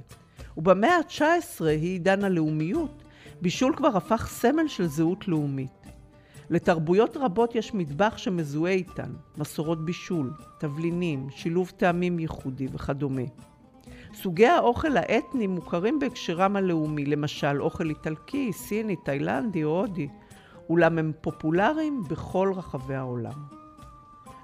ובמאה 0.58 0.98
ה-19 0.98 1.66
היא 1.66 1.78
עידן 1.78 2.24
הלאומיות, 2.24 3.04
בישול 3.42 3.76
כבר 3.76 3.98
הפך 3.98 4.28
סמל 4.32 4.68
של 4.68 4.88
זהות 4.88 5.28
לאומית. 5.28 5.72
לתרבויות 6.50 7.18
רבות 7.18 7.56
יש 7.56 7.74
מטבח 7.74 8.14
שמזוהה 8.18 8.72
איתן, 8.74 9.12
מסורות 9.38 9.86
בישול, 9.86 10.32
תבלינים, 10.60 11.28
שילוב 11.30 11.72
טעמים 11.78 12.20
ייחודי 12.20 12.68
וכדומה. 12.72 13.22
סוגי 14.14 14.48
האוכל 14.48 14.98
האתני 14.98 15.48
מוכרים 15.48 16.00
בהקשרם 16.00 16.56
הלאומי, 16.56 17.06
למשל 17.06 17.62
אוכל 17.62 17.90
איטלקי, 17.90 18.54
סיני, 18.54 18.96
תאילנדי 18.96 19.64
או 19.64 19.80
הודי, 19.80 20.08
אולם 20.70 20.98
הם 20.98 21.12
פופולריים 21.22 22.04
בכל 22.10 22.52
רחבי 22.56 22.96
העולם. 22.96 23.57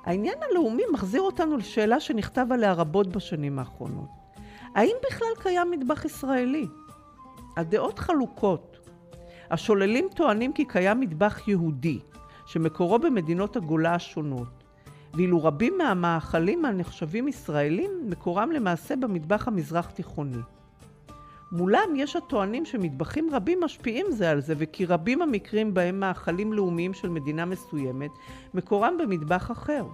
העניין 0.03 0.35
הלאומי 0.41 0.83
מחזיר 0.93 1.21
אותנו 1.21 1.57
לשאלה 1.57 1.99
שנכתב 1.99 2.45
עליה 2.51 2.73
רבות 2.73 3.07
בשנים 3.07 3.59
האחרונות. 3.59 4.09
האם 4.75 4.95
בכלל 5.07 5.27
קיים 5.39 5.71
מטבח 5.71 6.05
ישראלי? 6.05 6.67
הדעות 7.57 7.99
חלוקות. 7.99 8.77
השוללים 9.51 10.07
טוענים 10.15 10.53
כי 10.53 10.65
קיים 10.65 10.99
מטבח 10.99 11.47
יהודי, 11.47 11.99
שמקורו 12.45 12.99
במדינות 12.99 13.55
הגולה 13.55 13.95
השונות, 13.95 14.63
ואילו 15.13 15.43
רבים 15.43 15.77
מהמאכלים 15.77 16.65
הנחשבים 16.65 17.27
ישראלים, 17.27 17.91
מקורם 18.09 18.51
למעשה 18.51 18.95
במטבח 18.95 19.47
המזרח 19.47 19.89
תיכוני. 19.89 20.41
מולם 21.53 21.95
יש 21.95 22.15
הטוענים 22.15 22.65
שמטבחים 22.65 23.29
רבים 23.33 23.61
משפיעים 23.63 24.05
זה 24.11 24.29
על 24.29 24.41
זה, 24.41 24.53
וכי 24.57 24.85
רבים 24.85 25.21
המקרים 25.21 25.73
בהם 25.73 25.99
מאכלים 25.99 26.53
לאומיים 26.53 26.93
של 26.93 27.09
מדינה 27.09 27.45
מסוימת, 27.45 28.11
מקורם 28.53 28.97
במטבח 28.97 29.51
אחר. 29.51 29.85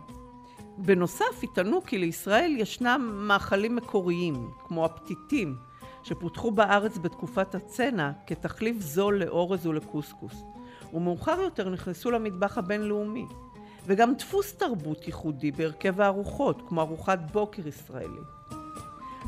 בנוסף, 0.78 1.44
יטענו 1.44 1.82
כי 1.84 1.98
לישראל 1.98 2.56
ישנם 2.58 3.26
מאכלים 3.28 3.76
מקוריים, 3.76 4.50
כמו 4.68 4.86
הפתיתים, 4.86 5.56
שפותחו 6.04 6.52
בארץ 6.52 6.98
בתקופת 6.98 7.56
הצנע 7.56 8.12
כתחליף 8.28 8.82
זול 8.82 9.24
לאורז 9.24 9.68
ולקוסקוס, 9.68 10.44
ומאוחר 10.94 11.40
יותר 11.42 11.70
נכנסו 11.70 12.12
למטבח 12.12 12.58
הבינלאומי. 12.58 13.26
וגם 13.86 14.14
דפוס 14.16 14.54
תרבות 14.54 15.08
ייחודי 15.08 15.52
בהרכב 15.52 16.02
הארוחות, 16.02 16.62
כמו 16.68 16.82
ארוחת 16.82 17.20
בוקר 17.32 17.68
ישראלית. 17.68 18.59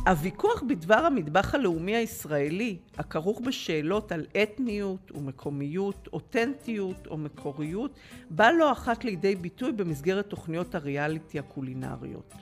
הוויכוח 0.07 0.63
בדבר 0.67 0.95
המטבח 0.95 1.55
הלאומי 1.55 1.95
הישראלי, 1.95 2.77
הכרוך 2.97 3.41
בשאלות 3.41 4.11
על 4.11 4.25
אתניות 4.43 5.11
ומקומיות, 5.15 6.09
אותנטיות 6.13 7.07
או 7.07 7.17
מקוריות, 7.17 7.99
בא 8.29 8.51
לא 8.51 8.71
אחת 8.71 9.03
לידי 9.03 9.35
ביטוי 9.35 9.71
במסגרת 9.71 10.25
תוכניות 10.29 10.75
הריאליטי 10.75 11.39
הקולינריות. 11.39 12.33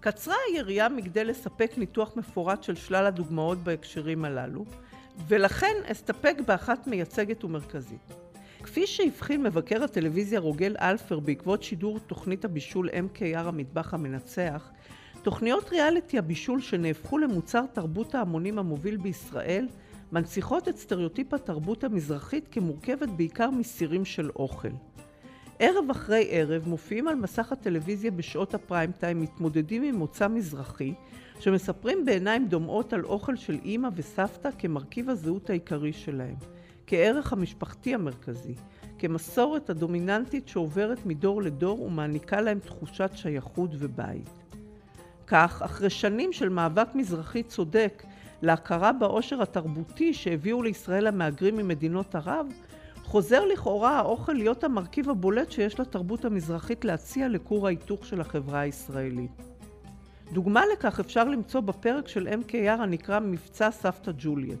קצרה 0.00 0.34
היריעה 0.48 0.88
מכדי 0.88 1.24
לספק 1.24 1.70
ניתוח 1.76 2.16
מפורט 2.16 2.62
של 2.62 2.74
שלל 2.74 3.06
הדוגמאות 3.06 3.58
בהקשרים 3.58 4.24
הללו, 4.24 4.64
ולכן 5.28 5.74
אסתפק 5.84 6.36
באחת 6.46 6.86
מייצגת 6.86 7.44
ומרכזית. 7.44 8.14
כפי 8.62 8.86
שהבחין 8.86 9.42
מבקר 9.42 9.84
הטלוויזיה 9.84 10.40
רוגל 10.40 10.76
אלפר 10.80 11.20
בעקבות 11.20 11.62
שידור 11.62 11.98
תוכנית 11.98 12.44
הבישול 12.44 12.88
MKR 12.88 13.38
המטבח 13.38 13.94
המנצח, 13.94 14.70
תוכניות 15.22 15.70
ריאליטי 15.70 16.18
הבישול 16.18 16.60
שנהפכו 16.60 17.18
למוצר 17.18 17.64
תרבות 17.72 18.14
ההמונים 18.14 18.58
המוביל 18.58 18.96
בישראל, 18.96 19.68
מנציחות 20.12 20.68
את 20.68 20.76
סטריאוטיפ 20.76 21.34
התרבות 21.34 21.84
המזרחית 21.84 22.48
כמורכבת 22.50 23.08
בעיקר 23.08 23.50
מסירים 23.50 24.04
של 24.04 24.30
אוכל. 24.36 24.68
ערב 25.58 25.90
אחרי 25.90 26.26
ערב 26.30 26.68
מופיעים 26.68 27.08
על 27.08 27.14
מסך 27.14 27.52
הטלוויזיה 27.52 28.10
בשעות 28.10 28.54
הפריים 28.54 28.92
טיים 28.92 29.20
מתמודדים 29.20 29.82
עם 29.82 29.94
מוצא 29.94 30.28
מזרחי, 30.28 30.94
שמספרים 31.40 32.04
בעיניים 32.04 32.48
דומעות 32.48 32.92
על 32.92 33.04
אוכל 33.04 33.36
של 33.36 33.58
אימא 33.64 33.88
וסבתא 33.94 34.48
כמרכיב 34.58 35.10
הזהות 35.10 35.50
העיקרי 35.50 35.92
שלהם, 35.92 36.34
כערך 36.86 37.32
המשפחתי 37.32 37.94
המרכזי, 37.94 38.54
כמסורת 38.98 39.70
הדומיננטית 39.70 40.48
שעוברת 40.48 41.06
מדור 41.06 41.42
לדור 41.42 41.82
ומעניקה 41.82 42.40
להם 42.40 42.58
תחושת 42.58 43.10
שייכות 43.14 43.70
ובית. 43.78 44.47
כך, 45.28 45.62
אחרי 45.62 45.90
שנים 45.90 46.32
של 46.32 46.48
מאבק 46.48 46.94
מזרחי 46.94 47.42
צודק 47.42 48.02
להכרה 48.42 48.92
בעושר 48.92 49.42
התרבותי 49.42 50.14
שהביאו 50.14 50.62
לישראל 50.62 51.06
המהגרים 51.06 51.56
ממדינות 51.56 52.14
ערב, 52.14 52.46
חוזר 53.04 53.44
לכאורה 53.44 53.98
האוכל 53.98 54.32
להיות 54.32 54.64
המרכיב 54.64 55.10
הבולט 55.10 55.50
שיש 55.50 55.80
לתרבות 55.80 56.24
המזרחית 56.24 56.84
להציע 56.84 57.28
לכור 57.28 57.66
ההיתוך 57.66 58.06
של 58.06 58.20
החברה 58.20 58.60
הישראלית. 58.60 59.30
דוגמה 60.32 60.62
לכך 60.72 61.00
אפשר 61.00 61.24
למצוא 61.24 61.60
בפרק 61.60 62.08
של 62.08 62.28
MKR 62.28 62.82
הנקרא 62.82 63.20
מבצע 63.20 63.70
סבתא 63.70 64.12
ג'וליאט. 64.18 64.58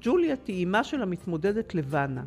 ג'וליאט 0.00 0.48
היא 0.48 0.56
אימה 0.56 0.84
של 0.84 1.02
המתמודדת 1.02 1.74
לבנה. 1.74 2.22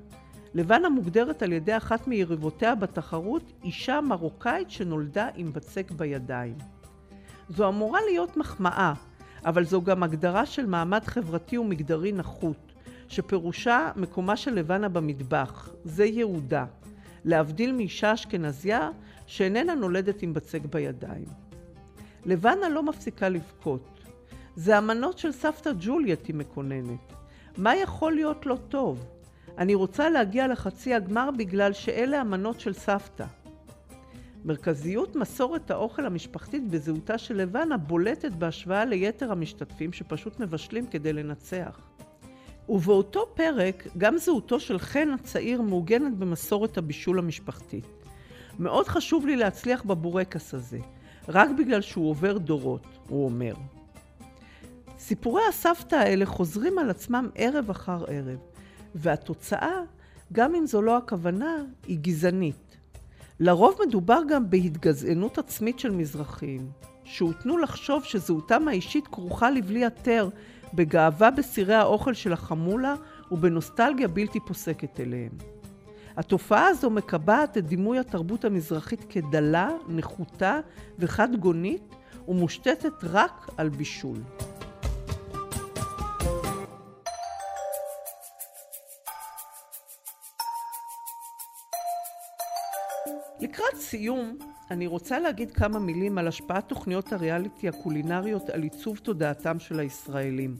לבנה 0.53 0.89
מוגדרת 0.89 1.41
על 1.43 1.53
ידי 1.53 1.77
אחת 1.77 2.07
מיריבותיה 2.07 2.75
בתחרות 2.75 3.53
אישה 3.63 4.01
מרוקאית 4.01 4.71
שנולדה 4.71 5.27
עם 5.35 5.53
בצק 5.53 5.91
בידיים. 5.91 6.55
זו 7.55 7.69
אמורה 7.69 7.99
להיות 8.09 8.37
מחמאה, 8.37 8.93
אבל 9.45 9.65
זו 9.65 9.81
גם 9.81 10.03
הגדרה 10.03 10.45
של 10.45 10.65
מעמד 10.65 11.03
חברתי 11.05 11.57
ומגדרי 11.57 12.11
נחות, 12.11 12.73
שפירושה 13.07 13.91
מקומה 13.95 14.37
של 14.37 14.53
לבנה 14.53 14.89
במטבח, 14.89 15.69
זה 15.83 16.05
יהודה, 16.05 16.65
להבדיל 17.25 17.71
מאישה 17.71 18.13
אשכנזיה 18.13 18.89
שאיננה 19.25 19.75
נולדת 19.75 20.21
עם 20.21 20.33
בצק 20.33 20.61
בידיים. 20.71 21.25
לבנה 22.25 22.69
לא 22.69 22.83
מפסיקה 22.83 23.29
לבכות. 23.29 23.99
זה 24.55 24.77
המנות 24.77 25.17
של 25.17 25.31
סבתא 25.31 25.71
ג'וליאט, 25.79 26.27
היא 26.27 26.35
מקוננת. 26.35 27.13
מה 27.57 27.75
יכול 27.75 28.13
להיות 28.13 28.45
לא 28.45 28.57
טוב? 28.69 29.05
אני 29.57 29.75
רוצה 29.75 30.09
להגיע 30.09 30.47
לחצי 30.47 30.93
הגמר 30.93 31.29
בגלל 31.37 31.73
שאלה 31.73 32.21
המנות 32.21 32.59
של 32.59 32.73
סבתא. 32.73 33.25
מרכזיות 34.45 35.15
מסורת 35.15 35.71
האוכל 35.71 36.05
המשפחתית 36.05 36.67
בזהותה 36.67 37.17
של 37.17 37.35
לבנה 37.35 37.77
בולטת 37.77 38.31
בהשוואה 38.31 38.85
ליתר 38.85 39.31
המשתתפים 39.31 39.93
שפשוט 39.93 40.39
מבשלים 40.39 40.87
כדי 40.87 41.13
לנצח. 41.13 41.79
ובאותו 42.69 43.25
פרק 43.33 43.87
גם 43.97 44.17
זהותו 44.17 44.59
של 44.59 44.79
חן 44.79 45.09
הצעיר 45.09 45.61
מעוגנת 45.61 46.17
במסורת 46.17 46.77
הבישול 46.77 47.19
המשפחתית. 47.19 47.85
מאוד 48.59 48.87
חשוב 48.87 49.25
לי 49.25 49.35
להצליח 49.35 49.83
בבורקס 49.83 50.53
הזה, 50.53 50.79
רק 51.27 51.49
בגלל 51.57 51.81
שהוא 51.81 52.09
עובר 52.09 52.37
דורות, 52.37 52.85
הוא 53.07 53.25
אומר. 53.25 53.53
סיפורי 54.99 55.41
הסבתא 55.49 55.95
האלה 55.95 56.25
חוזרים 56.25 56.77
על 56.77 56.89
עצמם 56.89 57.29
ערב 57.35 57.69
אחר 57.69 58.05
ערב, 58.07 58.37
והתוצאה, 58.95 59.81
גם 60.33 60.55
אם 60.55 60.65
זו 60.65 60.81
לא 60.81 60.97
הכוונה, 60.97 61.55
היא 61.87 61.99
גזענית. 62.01 62.70
לרוב 63.43 63.75
מדובר 63.87 64.21
גם 64.29 64.49
בהתגזענות 64.49 65.37
עצמית 65.37 65.79
של 65.79 65.91
מזרחים, 65.91 66.69
שהותנו 67.03 67.57
לחשוב 67.57 68.03
שזהותם 68.03 68.67
האישית 68.67 69.07
כרוכה 69.07 69.49
לבלי 69.49 69.83
היתר 69.83 70.29
בגאווה 70.73 71.31
בסירי 71.31 71.73
האוכל 71.73 72.13
של 72.13 72.33
החמולה 72.33 72.95
ובנוסטלגיה 73.31 74.07
בלתי 74.07 74.39
פוסקת 74.39 74.99
אליהם. 74.99 75.31
התופעה 76.17 76.67
הזו 76.67 76.89
מקבעת 76.89 77.57
את 77.57 77.67
דימוי 77.67 77.99
התרבות 77.99 78.45
המזרחית 78.45 79.05
כדלה, 79.09 79.69
נחותה 79.87 80.59
וחד 80.99 81.35
גונית 81.35 81.95
ומושתתת 82.27 83.03
רק 83.03 83.49
על 83.57 83.69
בישול. 83.69 84.17
לקראת 93.93 94.01
סיום, 94.01 94.37
אני 94.71 94.87
רוצה 94.87 95.19
להגיד 95.19 95.51
כמה 95.51 95.79
מילים 95.79 96.17
על 96.17 96.27
השפעת 96.27 96.69
תוכניות 96.69 97.13
הריאליטי 97.13 97.69
הקולינריות 97.69 98.49
על 98.49 98.63
עיצוב 98.63 98.97
תודעתם 98.97 99.59
של 99.59 99.79
הישראלים. 99.79 100.55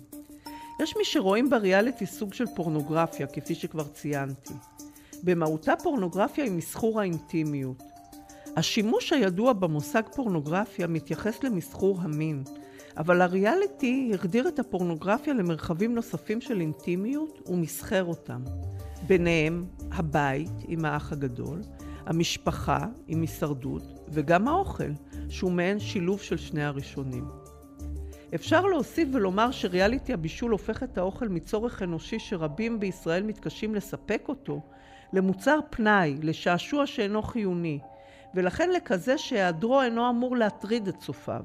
יש 0.81 0.97
מי 0.97 1.05
שרואים 1.05 1.49
בריאליטי 1.49 2.05
סוג 2.05 2.33
של 2.33 2.45
פורנוגרפיה, 2.55 3.27
כפי 3.27 3.55
שכבר 3.55 3.83
ציינתי. 3.83 4.53
במהותה 5.23 5.73
פורנוגרפיה 5.83 6.43
היא 6.43 6.51
מסחור 6.51 6.99
האינטימיות. 6.99 7.83
השימוש 8.55 9.13
הידוע 9.13 9.53
במושג 9.53 10.03
פורנוגרפיה 10.15 10.87
מתייחס 10.87 11.43
למסחור 11.43 12.01
המין, 12.01 12.43
אבל 12.97 13.21
הריאליטי 13.21 14.11
הגדיר 14.13 14.47
את 14.47 14.59
הפורנוגרפיה 14.59 15.33
למרחבים 15.33 15.95
נוספים 15.95 16.41
של 16.41 16.61
אינטימיות 16.61 17.49
ומסחר 17.49 18.03
אותם. 18.03 18.41
ביניהם 19.07 19.65
הבית 19.91 20.51
עם 20.67 20.85
האח 20.85 21.11
הגדול, 21.11 21.61
המשפחה 22.05 22.85
עם 23.07 23.21
הישרדות, 23.21 23.83
וגם 24.09 24.47
האוכל, 24.47 24.91
שהוא 25.29 25.51
מעין 25.51 25.79
שילוב 25.79 26.21
של 26.21 26.37
שני 26.37 26.63
הראשונים. 26.63 27.25
אפשר 28.35 28.65
להוסיף 28.65 29.09
ולומר 29.13 29.51
שריאליטי 29.51 30.13
הבישול 30.13 30.51
הופך 30.51 30.83
את 30.83 30.97
האוכל 30.97 31.27
מצורך 31.27 31.81
אנושי 31.81 32.19
שרבים 32.19 32.79
בישראל 32.79 33.23
מתקשים 33.23 33.75
לספק 33.75 34.25
אותו, 34.27 34.61
למוצר 35.13 35.59
פנאי, 35.69 36.15
לשעשוע 36.21 36.85
שאינו 36.85 37.21
חיוני, 37.21 37.79
ולכן 38.35 38.69
לכזה 38.69 39.17
שהיעדרו 39.17 39.81
אינו 39.81 40.09
אמור 40.09 40.37
להטריד 40.37 40.87
את 40.87 40.95
צופיו. 40.97 41.43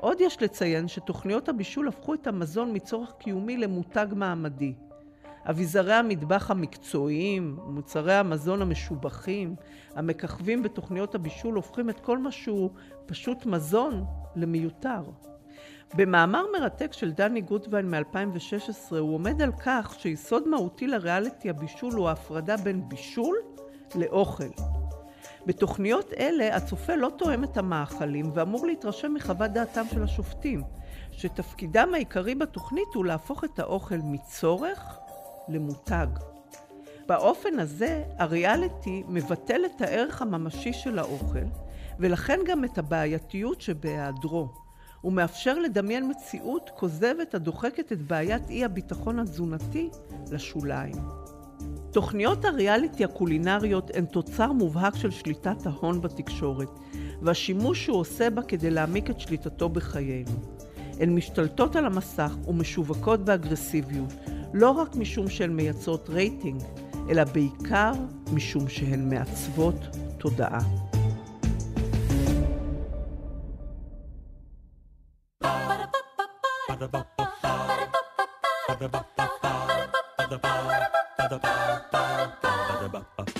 עוד 0.00 0.20
יש 0.20 0.42
לציין 0.42 0.88
שתוכניות 0.88 1.48
הבישול 1.48 1.88
הפכו 1.88 2.14
את 2.14 2.26
המזון 2.26 2.76
מצורך 2.76 3.12
קיומי 3.18 3.56
למותג 3.56 4.06
מעמדי. 4.16 4.74
אביזרי 5.50 5.94
המטבח 5.94 6.50
המקצועיים, 6.50 7.56
מוצרי 7.66 8.14
המזון 8.14 8.62
המשובחים, 8.62 9.54
המככבים 9.94 10.62
בתוכניות 10.62 11.14
הבישול, 11.14 11.54
הופכים 11.54 11.90
את 11.90 12.00
כל 12.00 12.18
מה 12.18 12.30
שהוא 12.30 12.70
פשוט 13.06 13.46
מזון 13.46 14.04
למיותר. 14.36 15.02
במאמר 15.94 16.44
מרתק 16.58 16.92
של 16.92 17.12
דני 17.12 17.40
גוטווין 17.40 17.90
מ-2016 17.90 18.96
הוא 18.96 19.14
עומד 19.14 19.42
על 19.42 19.52
כך 19.52 19.96
שיסוד 19.98 20.48
מהותי 20.48 20.86
לריאליטי 20.86 21.50
הבישול 21.50 21.94
הוא 21.94 22.08
ההפרדה 22.08 22.56
בין 22.56 22.88
בישול 22.88 23.36
לאוכל. 23.94 24.48
בתוכניות 25.46 26.12
אלה 26.12 26.56
הצופה 26.56 26.94
לא 26.94 27.10
תואם 27.18 27.44
את 27.44 27.56
המאכלים 27.56 28.30
ואמור 28.34 28.66
להתרשם 28.66 29.14
מחוות 29.14 29.50
דעתם 29.50 29.84
של 29.90 30.02
השופטים, 30.02 30.62
שתפקידם 31.12 31.88
העיקרי 31.94 32.34
בתוכנית 32.34 32.88
הוא 32.94 33.04
להפוך 33.04 33.44
את 33.44 33.58
האוכל 33.58 33.98
מצורך 34.04 35.05
למותג. 35.48 36.06
באופן 37.08 37.58
הזה 37.58 38.04
הריאליטי 38.18 39.02
מבטל 39.08 39.60
את 39.66 39.80
הערך 39.80 40.22
הממשי 40.22 40.72
של 40.72 40.98
האוכל 40.98 41.44
ולכן 41.98 42.40
גם 42.46 42.64
את 42.64 42.78
הבעייתיות 42.78 43.60
שבהיעדרו. 43.60 44.48
הוא 45.00 45.12
מאפשר 45.12 45.58
לדמיין 45.58 46.10
מציאות 46.10 46.70
כוזבת 46.76 47.34
הדוחקת 47.34 47.92
את 47.92 48.02
בעיית 48.02 48.50
אי 48.50 48.64
הביטחון 48.64 49.18
התזונתי 49.18 49.90
לשוליים. 50.30 50.94
תוכניות 51.90 52.44
הריאליטי 52.44 53.04
הקולינריות 53.04 53.90
הן 53.94 54.04
תוצר 54.04 54.52
מובהק 54.52 54.96
של 54.96 55.10
שליטת 55.10 55.66
ההון 55.66 56.00
בתקשורת, 56.00 56.68
והשימוש 57.22 57.84
שהוא 57.84 57.98
עושה 57.98 58.30
בה 58.30 58.42
כדי 58.42 58.70
להעמיק 58.70 59.10
את 59.10 59.20
שליטתו 59.20 59.68
בחיינו. 59.68 60.30
הן 61.00 61.14
משתלטות 61.14 61.76
על 61.76 61.86
המסך 61.86 62.36
ומשווקות 62.46 63.24
באגרסיביות, 63.24 64.12
לא 64.54 64.70
רק 64.70 64.96
משום 64.96 65.28
שהן 65.28 65.52
מייצרות 65.52 66.10
רייטינג, 66.10 66.62
אלא 67.10 67.24
בעיקר 67.24 67.92
משום 68.32 68.68
שהן 68.68 69.10
מעצבות 69.10 69.96
תודעה. 70.18 70.60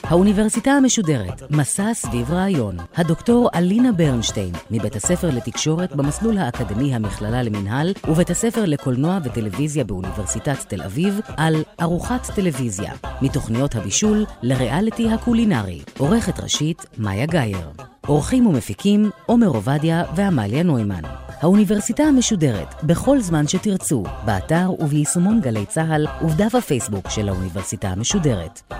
האוניברסיטה 0.08 0.70
המשודרת, 0.70 1.42
מסע 1.50 1.94
סביב 1.94 2.30
רעיון. 2.30 2.76
הדוקטור 2.96 3.50
אלינה 3.54 3.92
ברנשטיין, 3.92 4.52
מבית 4.70 4.96
הספר 4.96 5.30
לתקשורת 5.30 5.96
במסלול 5.96 6.38
האקדמי 6.38 6.94
המכללה 6.94 7.42
למינהל, 7.42 7.92
ובית 8.08 8.30
הספר 8.30 8.64
לקולנוע 8.64 9.18
וטלוויזיה 9.24 9.84
באוניברסיטת 9.84 10.58
תל 10.68 10.82
אביב, 10.82 11.20
על 11.36 11.54
ארוחת 11.80 12.30
טלוויזיה, 12.34 12.92
מתוכניות 13.22 13.74
הבישול 13.74 14.24
לריאליטי 14.42 15.10
הקולינרי. 15.10 15.82
עורכת 15.98 16.40
ראשית, 16.40 16.86
מאיה 16.98 17.26
גאייר. 17.26 17.70
עורכים 18.06 18.46
ומפיקים, 18.46 19.10
עומר 19.26 19.46
עובדיה 19.48 20.04
ועמליה 20.16 20.62
נוימן. 20.62 21.02
האוניברסיטה 21.40 22.02
המשודרת, 22.02 22.84
בכל 22.84 23.20
זמן 23.20 23.48
שתרצו, 23.48 24.04
באתר 24.24 24.70
וביישומון 24.78 25.40
גלי 25.40 25.66
צה"ל 25.66 26.06
ובדף 26.22 26.54
הפייסבוק 26.54 27.08
של 27.08 27.28
האוניברסיטה 27.28 27.88
המשודרת. 27.88 28.72